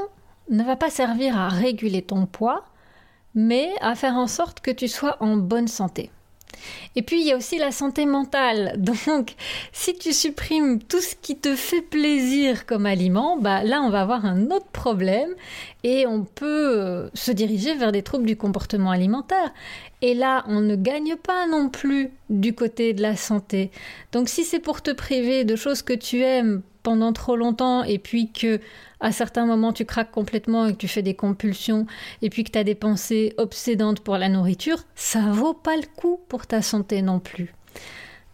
ne 0.48 0.64
va 0.64 0.76
pas 0.76 0.90
servir 0.90 1.38
à 1.38 1.48
réguler 1.48 2.02
ton 2.02 2.24
poids, 2.24 2.64
mais 3.34 3.68
à 3.82 3.94
faire 3.94 4.14
en 4.14 4.26
sorte 4.26 4.60
que 4.60 4.70
tu 4.70 4.88
sois 4.88 5.16
en 5.20 5.36
bonne 5.36 5.68
santé. 5.68 6.10
Et 6.94 7.02
puis 7.02 7.20
il 7.20 7.26
y 7.26 7.32
a 7.32 7.36
aussi 7.36 7.58
la 7.58 7.70
santé 7.70 8.06
mentale. 8.06 8.74
Donc 8.78 9.34
si 9.72 9.94
tu 9.96 10.12
supprimes 10.12 10.82
tout 10.82 11.00
ce 11.00 11.14
qui 11.14 11.36
te 11.36 11.56
fait 11.56 11.82
plaisir 11.82 12.66
comme 12.66 12.86
aliment, 12.86 13.36
bah 13.36 13.62
là 13.62 13.82
on 13.82 13.90
va 13.90 14.02
avoir 14.02 14.24
un 14.24 14.50
autre 14.50 14.68
problème 14.72 15.34
et 15.84 16.06
on 16.06 16.24
peut 16.24 16.78
euh, 16.78 17.08
se 17.14 17.30
diriger 17.30 17.74
vers 17.74 17.92
des 17.92 18.02
troubles 18.02 18.26
du 18.26 18.36
comportement 18.36 18.90
alimentaire. 18.90 19.52
Et 20.02 20.14
là, 20.14 20.44
on 20.46 20.60
ne 20.60 20.76
gagne 20.76 21.16
pas 21.16 21.46
non 21.46 21.68
plus 21.68 22.10
du 22.28 22.54
côté 22.54 22.92
de 22.92 23.00
la 23.00 23.16
santé. 23.16 23.70
Donc 24.12 24.28
si 24.28 24.44
c'est 24.44 24.58
pour 24.58 24.82
te 24.82 24.90
priver 24.90 25.44
de 25.44 25.56
choses 25.56 25.82
que 25.82 25.94
tu 25.94 26.22
aimes 26.22 26.62
pendant 26.86 27.12
trop 27.12 27.34
longtemps 27.34 27.82
et 27.82 27.98
puis 27.98 28.30
que 28.30 28.60
à 29.00 29.10
certains 29.10 29.44
moments 29.44 29.72
tu 29.72 29.84
craques 29.84 30.12
complètement 30.12 30.66
et 30.66 30.72
que 30.72 30.78
tu 30.78 30.86
fais 30.86 31.02
des 31.02 31.14
compulsions 31.14 31.84
et 32.22 32.30
puis 32.30 32.44
que 32.44 32.52
tu 32.52 32.58
as 32.60 32.62
des 32.62 32.76
pensées 32.76 33.34
obsédantes 33.38 33.98
pour 33.98 34.16
la 34.18 34.28
nourriture, 34.28 34.84
ça 34.94 35.18
vaut 35.32 35.52
pas 35.52 35.74
le 35.74 35.82
coup 35.96 36.20
pour 36.28 36.46
ta 36.46 36.62
santé 36.62 37.02
non 37.02 37.18
plus. 37.18 37.52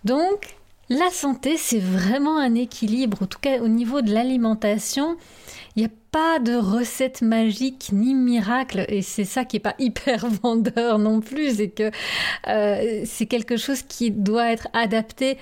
Donc, 0.05 0.55
la 0.91 1.09
santé, 1.09 1.57
c'est 1.57 1.79
vraiment 1.79 2.37
un 2.37 2.55
équilibre, 2.55 3.23
en 3.23 3.27
tout 3.27 3.39
cas 3.39 3.59
au 3.61 3.69
niveau 3.69 4.03
de 4.03 4.13
l'alimentation. 4.13 5.17
Il 5.75 5.85
n'y 5.85 5.89
a 5.89 5.93
pas 6.11 6.39
de 6.39 6.55
recette 6.55 7.23
magique 7.23 7.89
ni 7.91 8.15
miracle, 8.15 8.85
et 8.89 9.01
c'est 9.01 9.25
ça 9.25 9.47
qui 9.47 9.57
n'est 9.57 9.61
pas 9.61 9.77
hyper 9.79 10.27
vendeur 10.27 10.99
non 10.99 11.23
plus, 11.23 11.57
c'est 11.57 11.71
que 11.71 11.91
euh, 12.49 13.03
c'est 13.07 13.25
quelque 13.25 13.57
chose 13.57 13.81
qui 13.81 14.11
doit 14.11 14.53
être 14.53 14.69
adapté 14.75 15.39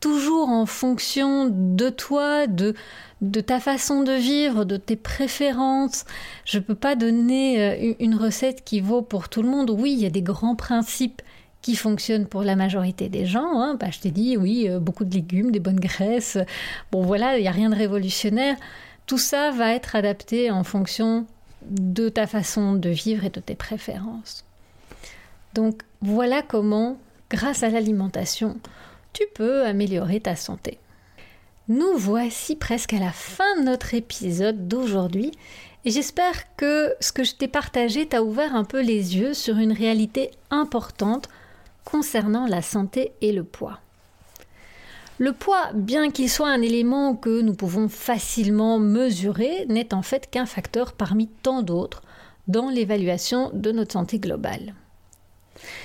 toujours 0.00 0.48
en 0.48 0.66
fonction 0.66 1.48
de 1.50 1.88
toi, 1.88 2.46
de, 2.46 2.74
de 3.20 3.40
ta 3.40 3.60
façon 3.60 4.02
de 4.02 4.12
vivre, 4.12 4.64
de 4.64 4.76
tes 4.76 4.96
préférences. 4.96 6.04
Je 6.44 6.58
ne 6.58 6.62
peux 6.62 6.74
pas 6.74 6.96
donner 6.96 7.62
euh, 7.62 7.94
une 8.00 8.14
recette 8.14 8.64
qui 8.64 8.80
vaut 8.80 9.02
pour 9.02 9.28
tout 9.28 9.42
le 9.42 9.48
monde. 9.48 9.70
Oui, 9.70 9.92
il 9.92 10.00
y 10.00 10.06
a 10.06 10.10
des 10.10 10.22
grands 10.22 10.56
principes 10.56 11.22
qui 11.62 11.74
fonctionnent 11.74 12.26
pour 12.26 12.42
la 12.42 12.56
majorité 12.56 13.08
des 13.08 13.26
gens. 13.26 13.60
Hein. 13.60 13.76
Bah, 13.80 13.90
je 13.90 14.00
t'ai 14.00 14.10
dit, 14.10 14.36
oui, 14.36 14.66
euh, 14.68 14.78
beaucoup 14.78 15.04
de 15.04 15.14
légumes, 15.14 15.50
des 15.50 15.60
bonnes 15.60 15.80
graisses. 15.80 16.38
Bon, 16.92 17.02
voilà, 17.02 17.38
il 17.38 17.42
n'y 17.42 17.48
a 17.48 17.52
rien 17.52 17.70
de 17.70 17.76
révolutionnaire. 17.76 18.56
Tout 19.06 19.18
ça 19.18 19.50
va 19.50 19.72
être 19.72 19.96
adapté 19.96 20.50
en 20.50 20.64
fonction 20.64 21.26
de 21.68 22.08
ta 22.08 22.26
façon 22.26 22.74
de 22.74 22.90
vivre 22.90 23.24
et 23.24 23.30
de 23.30 23.40
tes 23.40 23.54
préférences. 23.54 24.44
Donc 25.54 25.82
voilà 26.02 26.42
comment, 26.42 26.98
grâce 27.30 27.62
à 27.62 27.70
l'alimentation, 27.70 28.56
tu 29.16 29.24
peux 29.34 29.64
améliorer 29.64 30.20
ta 30.20 30.36
santé. 30.36 30.78
Nous 31.68 31.96
voici 31.96 32.54
presque 32.54 32.92
à 32.92 32.98
la 32.98 33.12
fin 33.12 33.58
de 33.58 33.64
notre 33.64 33.94
épisode 33.94 34.68
d'aujourd'hui 34.68 35.32
et 35.86 35.90
j'espère 35.90 36.54
que 36.56 36.94
ce 37.00 37.12
que 37.12 37.24
je 37.24 37.34
t'ai 37.34 37.48
partagé 37.48 38.06
t'a 38.06 38.22
ouvert 38.22 38.54
un 38.54 38.64
peu 38.64 38.82
les 38.82 39.16
yeux 39.16 39.32
sur 39.32 39.56
une 39.56 39.72
réalité 39.72 40.32
importante 40.50 41.30
concernant 41.86 42.46
la 42.46 42.60
santé 42.60 43.12
et 43.22 43.32
le 43.32 43.42
poids. 43.42 43.80
Le 45.16 45.32
poids, 45.32 45.70
bien 45.72 46.10
qu'il 46.10 46.28
soit 46.28 46.50
un 46.50 46.60
élément 46.60 47.16
que 47.16 47.40
nous 47.40 47.54
pouvons 47.54 47.88
facilement 47.88 48.78
mesurer, 48.78 49.64
n'est 49.70 49.94
en 49.94 50.02
fait 50.02 50.28
qu'un 50.30 50.44
facteur 50.44 50.92
parmi 50.92 51.28
tant 51.28 51.62
d'autres 51.62 52.02
dans 52.48 52.68
l'évaluation 52.68 53.50
de 53.54 53.72
notre 53.72 53.92
santé 53.92 54.18
globale. 54.18 54.74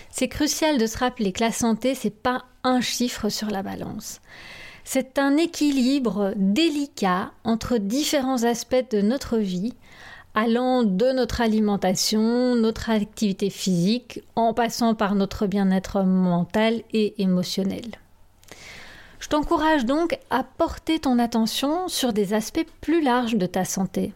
C'est 0.10 0.28
crucial 0.28 0.78
de 0.78 0.86
se 0.86 0.98
rappeler 0.98 1.32
que 1.32 1.44
la 1.44 1.52
santé, 1.52 1.96
c'est 1.96 2.10
pas 2.10 2.46
un 2.64 2.82
chiffre 2.82 3.30
sur 3.30 3.50
la 3.50 3.64
balance. 3.64 4.22
C'est 4.84 5.20
un 5.20 5.38
équilibre 5.38 6.34
délicat 6.36 7.32
entre 7.44 7.78
différents 7.78 8.44
aspects 8.44 8.92
de 8.92 9.02
notre 9.02 9.38
vie, 9.38 9.74
allant 10.34 10.84
de 10.84 11.12
notre 11.12 11.42
alimentation, 11.42 12.56
notre 12.56 12.90
activité 12.90 13.50
physique, 13.50 14.22
en 14.36 14.54
passant 14.54 14.96
par 14.96 15.16
notre 15.16 15.46
bien-être 15.46 16.04
mental 16.04 16.82
et 16.94 17.22
émotionnel. 17.22 17.86
Je 19.20 19.28
t'encourage 19.28 19.86
donc 19.86 20.18
à 20.30 20.44
porter 20.44 21.00
ton 21.00 21.20
attention 21.20 21.88
sur 21.88 22.12
des 22.12 22.34
aspects 22.34 22.66
plus 22.82 23.02
larges 23.04 23.36
de 23.36 23.46
ta 23.46 23.66
santé. 23.66 24.14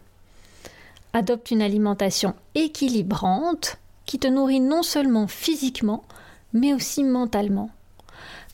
Adopte 1.12 1.50
une 1.52 1.62
alimentation 1.62 2.34
équilibrante 2.54 3.78
qui 4.06 4.18
te 4.18 4.28
nourrit 4.28 4.60
non 4.60 4.82
seulement 4.82 5.26
physiquement, 5.26 6.04
mais 6.52 6.72
aussi 6.72 7.04
mentalement. 7.04 7.70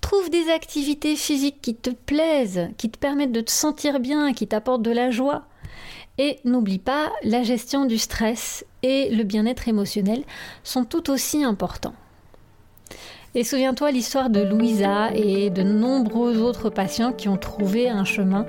Trouve 0.01 0.31
des 0.31 0.51
activités 0.51 1.15
physiques 1.15 1.61
qui 1.63 1.75
te 1.75 1.91
plaisent, 1.91 2.69
qui 2.77 2.91
te 2.91 2.99
permettent 2.99 3.33
de 3.33 3.41
te 3.41 3.51
sentir 3.53 4.01
bien, 4.01 4.33
qui 4.33 4.49
t'apportent 4.49 4.83
de 4.83 4.91
la 4.91 5.11
joie. 5.11 5.45
Et 6.19 6.41
n'oublie 6.45 6.81
pas, 6.81 7.13
la 7.23 7.43
gestion 7.43 7.85
du 7.85 7.99
stress 7.99 8.67
et 8.83 9.11
le 9.11 9.23
bien-être 9.23 9.69
émotionnel 9.69 10.25
sont 10.65 10.85
tout 10.85 11.11
aussi 11.11 11.45
importants. 11.45 11.95
Et 13.35 13.45
souviens-toi 13.45 13.93
l'histoire 13.93 14.29
de 14.29 14.43
Louisa 14.43 15.11
et 15.15 15.49
de 15.49 15.63
nombreux 15.63 16.39
autres 16.39 16.69
patients 16.69 17.13
qui 17.13 17.29
ont 17.29 17.39
trouvé 17.39 17.89
un 17.89 18.05
chemin 18.05 18.45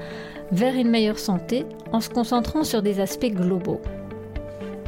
vers 0.51 0.75
une 0.75 0.89
meilleure 0.89 1.19
santé 1.19 1.65
en 1.93 2.01
se 2.01 2.09
concentrant 2.09 2.65
sur 2.65 2.81
des 2.81 2.99
aspects 2.99 3.31
globaux. 3.31 3.79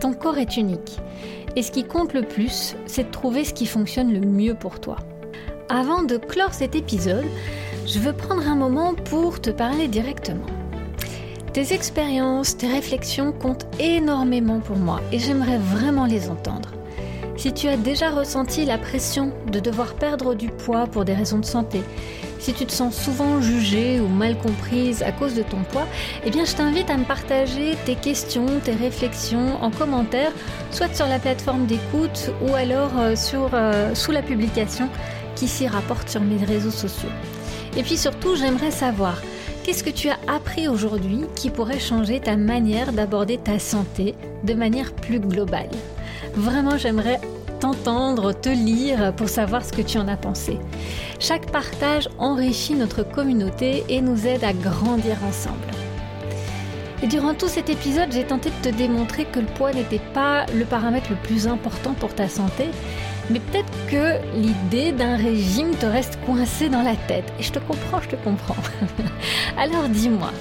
Ton 0.02 0.14
corps 0.14 0.38
est 0.38 0.58
unique 0.58 1.00
et 1.56 1.64
ce 1.64 1.72
qui 1.72 1.86
compte 1.86 2.14
le 2.14 2.24
plus, 2.24 2.76
c'est 2.86 3.06
de 3.06 3.12
trouver 3.12 3.46
ce 3.46 3.54
qui 3.54 3.66
fonctionne 3.66 4.14
le 4.14 4.20
mieux 4.20 4.56
pour 4.56 4.80
toi. 4.80 4.98
Avant 5.70 6.04
de 6.04 6.18
clore 6.18 6.54
cet 6.54 6.76
épisode, 6.76 7.26
je 7.88 8.00
veux 8.00 8.14
prendre 8.14 8.48
un 8.48 8.56
moment 8.56 8.94
pour 8.94 9.42
te 9.42 9.50
parler 9.50 9.88
directement. 9.88 10.46
Tes 11.54 11.74
expériences, 11.74 12.58
tes 12.58 12.68
réflexions 12.68 13.32
comptent 13.32 13.68
énormément 13.80 14.60
pour 14.60 14.78
moi 14.78 15.00
et 15.12 15.20
j'aimerais 15.20 15.58
vraiment 15.58 16.06
les 16.06 16.30
entendre. 16.30 16.72
Si 17.38 17.54
tu 17.54 17.68
as 17.68 17.78
déjà 17.78 18.12
ressenti 18.12 18.66
la 18.66 18.78
pression 18.78 19.32
de 19.52 19.60
devoir 19.60 19.94
perdre 19.96 20.36
du 20.36 20.50
poids 20.50 20.86
pour 20.88 21.06
des 21.06 21.14
raisons 21.14 21.40
de 21.40 21.46
santé, 21.46 21.82
si 22.40 22.54
tu 22.54 22.66
te 22.66 22.72
sens 22.72 22.96
souvent 22.96 23.42
jugée 23.42 24.00
ou 24.00 24.08
mal 24.08 24.38
comprise 24.38 25.04
à 25.04 25.12
cause 25.12 25.36
de 25.36 25.44
ton 25.44 25.64
poids, 25.72 25.88
eh 26.26 26.32
je 26.32 26.56
t'invite 26.56 26.90
à 26.90 26.98
me 26.98 27.04
partager 27.04 27.76
tes 27.86 27.96
questions, 27.96 28.46
tes 28.64 28.74
réflexions 28.74 29.62
en 29.62 29.72
commentaire, 29.72 30.32
soit 30.72 30.94
sur 30.94 31.08
la 31.08 31.20
plateforme 31.20 31.66
d'écoute 31.66 32.32
ou 32.42 32.54
alors 32.54 32.92
euh, 33.00 33.16
sur, 33.16 33.50
euh, 33.54 33.96
sous 33.96 34.12
la 34.12 34.22
publication 34.22 34.90
qui 35.36 35.48
s'y 35.48 35.68
rapporte 35.68 36.10
sur 36.10 36.22
mes 36.22 36.44
réseaux 36.44 36.72
sociaux. 36.72 37.10
Et 37.78 37.84
puis 37.84 37.98
surtout, 37.98 38.36
j'aimerais 38.36 38.72
savoir 38.72 39.22
qu'est-ce 39.64 39.84
que 39.84 39.90
tu 39.90 40.10
as 40.10 40.18
appris 40.28 40.68
aujourd'hui 40.68 41.22
qui 41.36 41.50
pourrait 41.50 41.80
changer 41.80 42.20
ta 42.20 42.38
manière 42.38 42.94
d'aborder 42.94 43.38
ta 43.38 43.60
santé 43.60 44.16
de 44.44 44.54
manière 44.54 44.94
plus 44.94 45.20
globale? 45.20 45.70
Vraiment, 46.36 46.78
j'aimerais 46.78 47.20
t'entendre, 47.60 48.34
te 48.34 48.50
lire 48.50 49.14
pour 49.16 49.30
savoir 49.30 49.66
ce 49.66 49.72
que 49.72 49.82
tu 49.82 49.98
en 49.98 50.08
as 50.08 50.18
pensé. 50.18 50.60
Chaque 51.20 51.52
partage 51.52 52.10
enrichit 52.18 52.76
notre 52.76 53.04
communauté 53.04 53.84
et 53.90 54.02
nous 54.02 54.28
aide 54.28 54.44
à 54.44 54.54
grandir 54.54 55.18
ensemble. 55.28 55.66
Et 57.04 57.08
durant 57.08 57.34
tout 57.34 57.48
cet 57.48 57.70
épisode, 57.70 58.12
j'ai 58.12 58.24
tenté 58.24 58.50
de 58.50 58.70
te 58.72 58.76
démontrer 58.76 59.26
que 59.26 59.40
le 59.40 59.46
poids 59.46 59.74
n'était 59.74 60.02
pas 60.14 60.46
le 60.56 60.66
paramètre 60.66 61.10
le 61.10 61.18
plus 61.18 61.48
important 61.48 61.94
pour 61.94 62.16
ta 62.16 62.30
santé, 62.30 62.66
mais 63.30 63.40
peut-être 63.40 63.72
que 63.90 64.20
l'idée 64.36 64.92
d'un 64.92 65.16
régime 65.16 65.72
te 65.76 65.86
reste 65.86 66.18
coincée 66.26 66.70
dans 66.70 66.84
la 66.84 66.96
tête. 66.96 67.32
Et 67.40 67.44
je 67.44 67.52
te 67.52 67.60
comprends, 67.60 68.02
je 68.02 68.10
te 68.10 68.16
comprends. 68.16 68.56
Alors 69.58 69.90
dis-moi, 69.90 70.32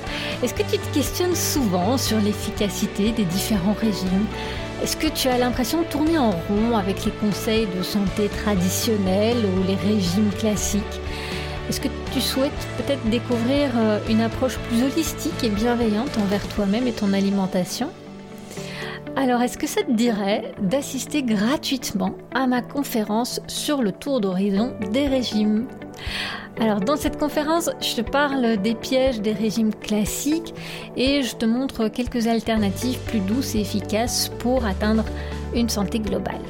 est-ce 0.42 0.54
que 0.54 0.62
tu 0.62 0.78
te 0.78 0.94
questionnes 0.94 1.34
souvent 1.34 1.98
sur 1.98 2.18
l'efficacité 2.20 3.10
des 3.12 3.24
différents 3.24 3.76
régimes? 3.80 4.26
Est-ce 4.82 4.96
que 4.96 5.06
tu 5.06 5.28
as 5.28 5.38
l'impression 5.38 5.82
de 5.82 5.86
tourner 5.86 6.18
en 6.18 6.30
rond 6.30 6.76
avec 6.76 7.04
les 7.04 7.12
conseils 7.12 7.66
de 7.76 7.82
santé 7.82 8.28
traditionnels 8.28 9.38
ou 9.38 9.66
les 9.66 9.76
régimes 9.76 10.30
classiques? 10.38 10.82
Est-ce 11.68 11.80
que 11.80 11.88
tu 12.12 12.20
souhaites 12.20 12.52
peut-être 12.76 13.02
découvrir 13.08 13.70
euh, 13.76 13.98
une 14.10 14.20
approche 14.20 14.58
plus 14.58 14.82
holistique 14.82 15.42
et 15.42 15.48
bienveillante 15.48 16.18
envers 16.18 16.46
toi-même 16.48 16.86
et 16.86 16.92
ton 16.92 17.14
alimentation? 17.14 17.88
Alors, 19.16 19.40
est-ce 19.40 19.56
que 19.56 19.66
ça 19.66 19.82
te 19.82 19.92
dirait 19.92 20.52
d'assister 20.60 21.22
gratuitement 21.22 22.16
à 22.34 22.46
ma 22.46 22.60
conférence 22.60 23.40
sur 23.46 23.80
le 23.80 23.92
tour 23.92 24.20
d'horizon 24.20 24.74
des 24.90 25.06
régimes? 25.06 25.66
Alors 26.60 26.80
dans 26.80 26.96
cette 26.96 27.18
conférence, 27.18 27.68
je 27.80 27.96
te 27.96 28.00
parle 28.00 28.56
des 28.58 28.74
pièges 28.74 29.20
des 29.20 29.32
régimes 29.32 29.74
classiques 29.74 30.54
et 30.96 31.22
je 31.22 31.34
te 31.34 31.44
montre 31.44 31.88
quelques 31.88 32.28
alternatives 32.28 32.98
plus 33.06 33.20
douces 33.20 33.54
et 33.56 33.60
efficaces 33.60 34.30
pour 34.38 34.64
atteindre 34.64 35.04
une 35.54 35.68
santé 35.68 35.98
globale. 35.98 36.40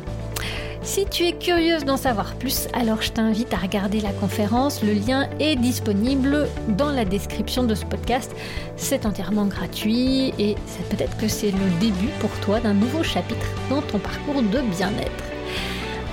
Si 0.83 1.07
tu 1.07 1.25
es 1.25 1.33
curieuse 1.33 1.87
d'en 1.87 1.97
savoir 1.97 2.35
plus, 2.35 2.69
alors 2.75 3.01
je 3.01 3.11
t'invite 3.11 3.55
à 3.55 3.57
regarder 3.57 4.01
la 4.01 4.13
conférence. 4.13 4.83
Le 4.83 4.93
lien 4.93 5.27
est 5.41 5.57
disponible 5.57 6.47
dans 6.69 6.91
la 6.91 7.07
description 7.07 7.65
de 7.65 7.75
ce 7.75 7.87
podcast. 7.87 8.31
C'est 8.77 9.07
entièrement 9.07 9.47
gratuit 9.47 10.35
et 10.39 10.57
peut-être 10.91 11.17
que 11.17 11.27
c'est 11.27 11.53
le 11.53 11.81
début 11.81 12.11
pour 12.21 12.31
toi 12.41 12.61
d'un 12.61 12.75
nouveau 12.75 13.03
chapitre 13.03 13.47
dans 13.71 13.81
ton 13.81 13.99
parcours 13.99 14.43
de 14.43 14.61
bien-être. 14.77 15.25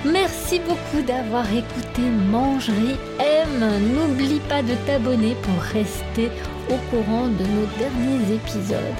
Merci 0.04 0.58
beaucoup 0.58 1.00
d'avoir 1.06 1.46
écouté 1.52 2.02
Mangerie 2.02 2.96
M. 3.20 3.94
N'oublie 3.94 4.40
pas 4.48 4.60
de 4.60 4.74
t'abonner 4.84 5.36
pour 5.42 5.62
rester 5.62 6.28
au 6.68 6.76
courant 6.90 7.28
de 7.28 7.44
nos 7.44 7.66
derniers 7.78 8.34
épisodes. 8.34 8.96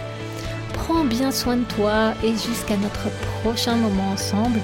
Prends 0.75 1.05
bien 1.05 1.33
soin 1.33 1.57
de 1.57 1.65
toi 1.65 2.15
et 2.23 2.31
jusqu'à 2.31 2.77
notre 2.77 3.11
prochain 3.41 3.75
moment 3.75 4.13
ensemble, 4.13 4.61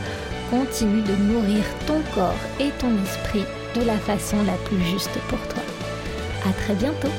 continue 0.48 1.02
de 1.02 1.16
nourrir 1.16 1.64
ton 1.88 2.00
corps 2.14 2.44
et 2.60 2.70
ton 2.78 2.90
esprit 3.02 3.44
de 3.74 3.84
la 3.84 3.98
façon 3.98 4.36
la 4.44 4.54
plus 4.68 4.80
juste 4.84 5.18
pour 5.28 5.40
toi. 5.48 5.62
À 6.48 6.52
très 6.52 6.74
bientôt 6.74 7.10